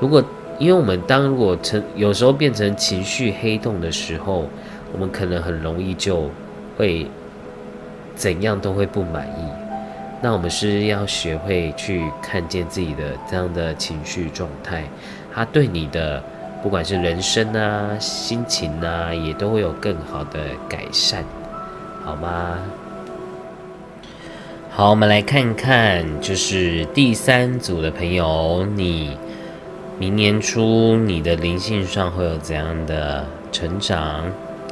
[0.00, 0.22] 如果
[0.58, 4.48] 因为我们当如果成有时候变成情绪黑洞的时候，
[4.92, 6.30] 我们可能很容易就
[6.76, 7.06] 会
[8.14, 9.48] 怎样都会不满意。
[10.22, 14.84] 那我们是要学会去看见自己的这样的情绪状态，
[15.34, 16.22] 它对你的
[16.62, 21.22] 不管是人生啊、心情啊，也都会有更好的改善，
[22.02, 22.58] 好吗？
[24.70, 29.16] 好，我们来看看，就是第三组的朋友，你
[29.98, 34.24] 明年初你的灵性上会有怎样的成长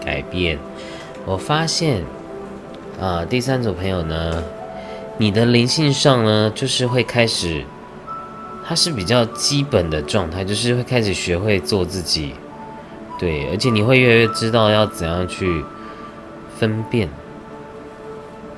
[0.05, 0.59] 改变？
[1.25, 2.03] 我发现
[3.01, 4.43] 啊，第三组朋友呢。
[5.16, 7.62] 你的灵性上呢，就是会开始，
[8.66, 12.35] 它是比较基本的状态，就是会开始学会做自己，
[13.16, 15.64] 对，而且你会越来越知道要怎样去
[16.59, 17.09] 分辨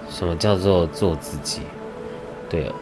[0.09, 1.61] 什么叫做做自己，
[2.49, 2.73] 对，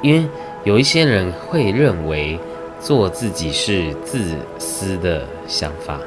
[0.00, 0.24] 因为
[0.62, 2.38] 有一些人会认为
[2.80, 6.00] 做自己是自私的想法，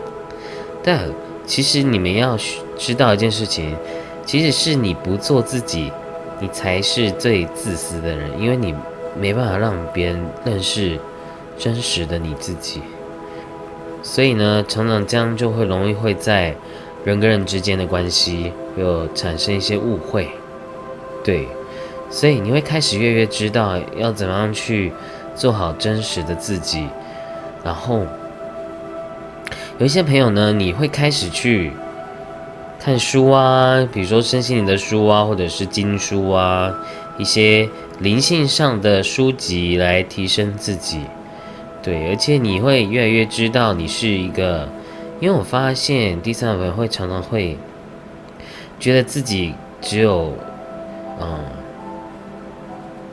[0.83, 1.09] 但
[1.45, 2.37] 其实你们要
[2.77, 3.75] 知道一件事情，
[4.25, 5.91] 其实是你不做自己。
[6.43, 8.73] 你才是最自私的人，因为你
[9.15, 10.97] 没办法让别人认识
[11.55, 12.81] 真实的你自己，
[14.01, 16.55] 所以呢，常常这样就会容易会在
[17.05, 20.29] 人跟人之间的关系又产生一些误会，
[21.23, 21.47] 对，
[22.09, 24.91] 所以你会开始越越知道要怎么样去
[25.35, 26.87] 做好真实的自己，
[27.63, 28.05] 然后
[29.77, 31.71] 有一些朋友呢，你会开始去。
[32.83, 36.73] 看书啊，比如说身心灵的书啊，或者是经书啊，
[37.15, 37.69] 一些
[37.99, 41.01] 灵性上的书籍来提升自己。
[41.83, 44.67] 对，而且你会越来越知道你是一个，
[45.19, 47.55] 因为我发现第三位会常常会
[48.79, 50.33] 觉得自己只有，
[51.19, 51.37] 嗯，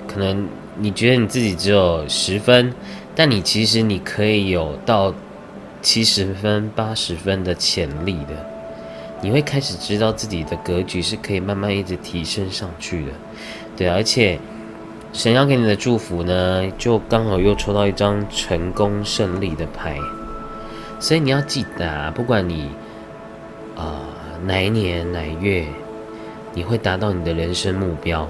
[0.06, 0.48] 可能
[0.78, 2.72] 你觉得你自己只有十分，
[3.14, 5.12] 但你其实你可以有到
[5.82, 8.46] 七十分、八十分的潜力的。
[9.20, 13.12] 你会开始知道自己的格局是可以慢慢一直提升上去的，
[13.76, 14.38] 对，而且
[15.12, 19.98] 神要给你的祝福呢，就刚好又抽到一张成功胜利的牌，
[21.00, 22.70] 所以你要记得啊，不管你
[23.76, 24.02] 啊
[24.44, 25.66] 哪一年哪月，
[26.54, 28.28] 你会达到你的人生目标，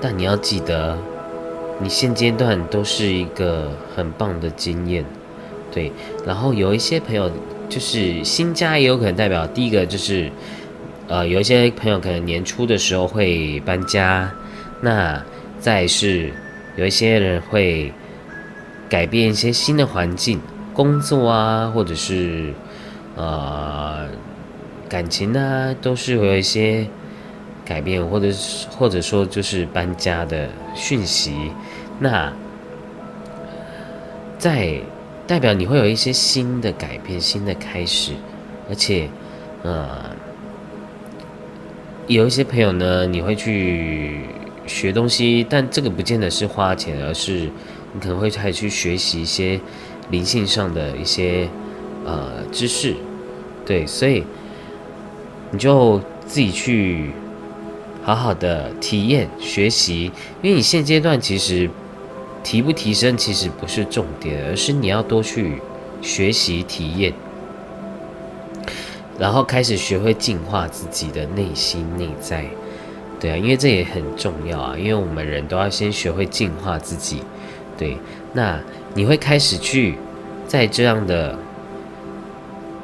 [0.00, 0.96] 但你要记得，
[1.80, 5.04] 你现阶段都是一个很棒的经验，
[5.72, 5.92] 对，
[6.26, 7.30] 然后有一些朋友。
[7.68, 10.32] 就是新家也有可能代表第一个就是，
[11.06, 14.32] 呃，有一些朋友可能年初的时候会搬家，
[14.80, 15.22] 那
[15.60, 16.32] 再是
[16.76, 17.92] 有一些人会
[18.88, 20.40] 改变一些新的环境，
[20.72, 22.54] 工作啊，或者是
[23.16, 24.06] 呃
[24.88, 26.86] 感情啊，都是有一些
[27.68, 31.52] 改变，或者是或者说就是搬家的讯息，
[31.98, 32.32] 那
[34.38, 34.80] 在。
[35.28, 38.12] 代表你会有一些新的改变、新的开始，
[38.66, 39.06] 而且，
[39.62, 39.86] 呃，
[42.06, 44.20] 有一些朋友呢，你会去
[44.66, 47.50] 学东西，但这个不见得是花钱，而是
[47.92, 49.60] 你可能会开始去学习一些
[50.10, 51.46] 灵性上的一些
[52.06, 52.94] 呃知识，
[53.66, 54.24] 对，所以
[55.50, 57.10] 你就自己去
[58.08, 61.68] 好好的体验学习，因为你现阶段其实。
[62.42, 65.60] 提不提升其实不是重点，而是你要多去
[66.00, 67.12] 学习体验，
[69.18, 72.46] 然后开始学会净化自己的内心内在。
[73.20, 77.22] 对啊，因为这也很重要啊，因为我们人都要先学会净化自己。
[77.76, 77.98] 对，
[78.32, 78.58] 那
[78.94, 79.96] 你会开始去
[80.46, 81.36] 在这样的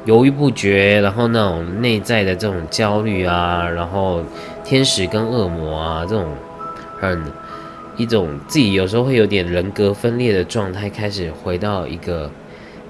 [0.03, 4.21] 犹豫不决，然后那种内在的这种焦虑啊，然后
[4.65, 6.35] 天使跟恶魔啊这种
[6.99, 7.23] 很。
[7.97, 12.29] 一种自己有时候会有点人格分裂的状态，开始回到一个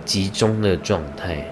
[0.03, 1.45] 集中的状态。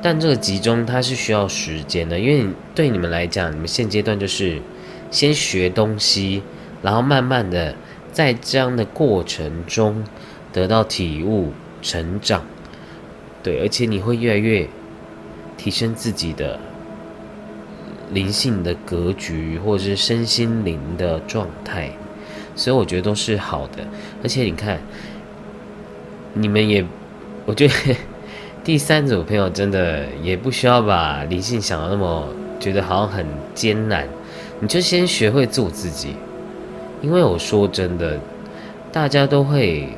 [0.00, 4.62] 但这个集中它是需要时间的，因为对你们来讲，你们现阶段就是
[5.10, 6.42] 先学东西，
[6.80, 7.74] 然后慢慢的
[8.12, 10.02] 在这样的过程中
[10.54, 12.46] 得到体悟、成长。
[13.42, 14.66] 对，而且你会越来越
[15.58, 16.58] 提升自己的
[18.12, 21.90] 灵性的格局，或者是身心灵的状态。
[22.54, 23.84] 所以我觉得都是好的，
[24.22, 24.80] 而且你看，
[26.32, 26.82] 你们也，
[27.44, 27.74] 我觉得
[28.64, 32.26] 第三组朋友真的也不需要把灵性想的那么
[32.58, 34.08] 觉得好像很艰难，
[34.58, 36.16] 你就先学会做自己，
[37.02, 38.18] 因为我说真的，
[38.90, 39.90] 大家都会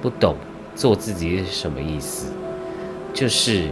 [0.00, 0.34] 不懂
[0.74, 2.32] 做自己是什么意思，
[3.12, 3.68] 就是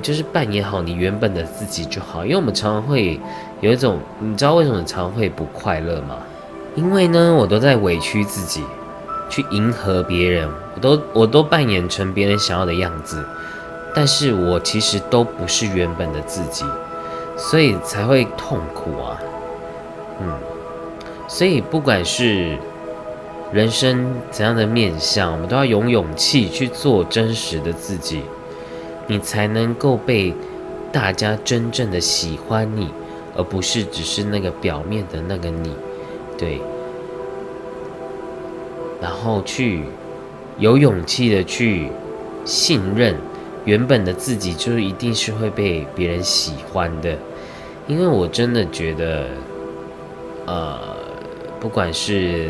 [0.00, 3.20] 就是扮演好你原本的自己就好，因为我们常常会
[3.60, 6.16] 有一种，你知道为什么常会不快乐吗？
[6.74, 8.62] 因为呢，我都在委屈自己，
[9.28, 13.24] 去迎合别人，我都我都扮演成别人想要的样子，
[13.94, 16.64] 但是我其实都不是原本的自己，
[17.36, 19.18] 所以才会痛苦啊。
[20.20, 20.32] 嗯，
[21.26, 22.56] 所以不管是
[23.52, 28.22] 人生怎样的面相，我们都要有勇气去做真实的自己，
[29.08, 30.32] 你才能够被
[30.92, 32.88] 大家真正的喜欢你，
[33.36, 35.74] 而不是只是那个表面的那个你。
[36.38, 36.60] 对，
[39.00, 39.82] 然后去
[40.58, 41.88] 有勇气的去
[42.44, 43.16] 信任
[43.64, 47.16] 原本的自己，就一定是会被别人喜欢的。
[47.86, 49.26] 因为我真的觉得，
[50.46, 50.78] 呃，
[51.58, 52.48] 不管是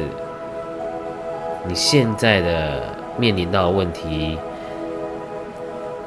[1.66, 2.82] 你现在的
[3.16, 4.36] 面临到的问题，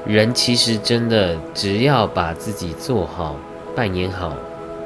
[0.06, 3.36] 人其实真的只要把自己做好，
[3.76, 4.34] 扮演好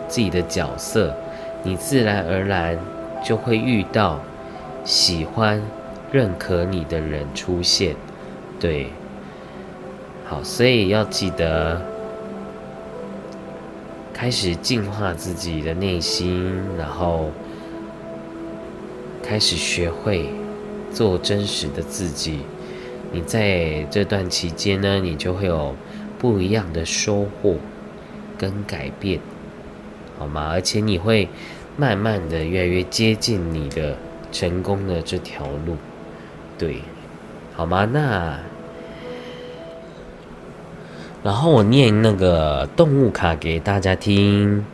[0.07, 1.15] 自己的角色。
[1.63, 2.77] 你自然而然
[3.23, 4.19] 就会遇到
[4.83, 5.59] 喜欢、
[6.11, 7.95] 认可你的人出现，
[8.59, 8.89] 对，
[10.25, 11.81] 好，所以要记得
[14.13, 17.31] 开始净化自己的内心，然后
[19.23, 20.29] 开始学会
[20.91, 22.41] 做真实的自己。
[23.15, 25.73] 你在这段期间呢，你就会有
[26.19, 27.55] 不一样的收获
[28.37, 29.21] 跟改变。
[30.19, 30.49] 好吗？
[30.51, 31.29] 而且你会
[31.77, 33.95] 慢慢的越来越接近你的
[34.33, 35.77] 成功的这条路，
[36.57, 36.79] 对，
[37.53, 37.85] 好吗？
[37.85, 38.37] 那，
[41.23, 44.65] 然后我念那个动物卡给大家听。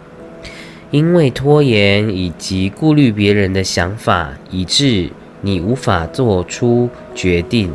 [0.89, 7.71] 因为拖延以及顾虑别人的想法，以致你无法做出决定，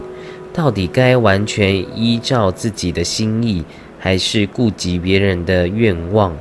[0.57, 3.63] 到底该完全依照自己的心意，
[3.99, 6.35] 还是顾及别人的愿望？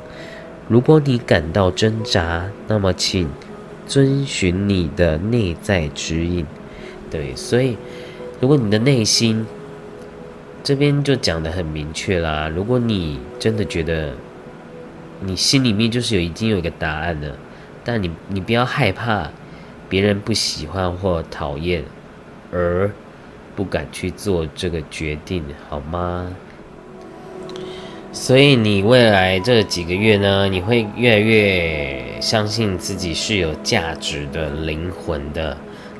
[0.69, 3.27] 如果你感到挣扎，那么请
[3.85, 6.45] 遵循你的内在指引。
[7.11, 7.75] 对，所以
[8.39, 9.45] 如果你的内心
[10.63, 12.47] 这边就讲的很明确啦。
[12.47, 14.13] 如果你真的觉得
[15.19, 17.35] 你心里面就是有已经有一个答案了，
[17.83, 19.29] 但你你不要害怕
[19.89, 21.83] 别人不喜欢或讨厌，
[22.53, 22.89] 而
[23.55, 26.27] 不敢去做这个决定，好吗？
[28.11, 35.57] 所以你未来这几个月呢，你会越来越相信自己是有价值的灵魂的，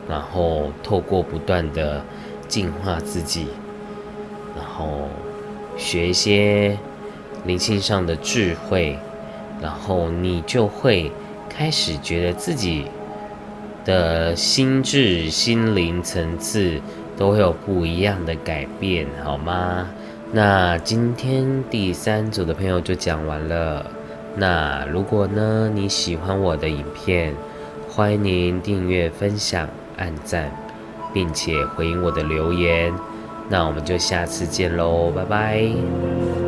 [0.08, 2.02] 然后透过不断的
[2.48, 3.48] 净化自己，
[4.56, 5.10] 然后
[5.76, 6.78] 学一些
[7.46, 8.98] 灵性上的智慧，
[9.62, 11.12] 然后你就会
[11.50, 12.86] 开始觉得自己
[13.84, 16.80] 的心智、心灵层次
[17.18, 19.88] 都会有不一样的改变，好吗？
[20.32, 23.86] 那今天第三组的朋友就讲完了。
[24.36, 27.34] 那如果呢你喜欢我的影片，
[27.90, 30.52] 欢迎您订阅、分享、按赞，
[31.14, 32.94] 并且回应我的留言。
[33.48, 36.45] 那我们就下次见喽，拜拜。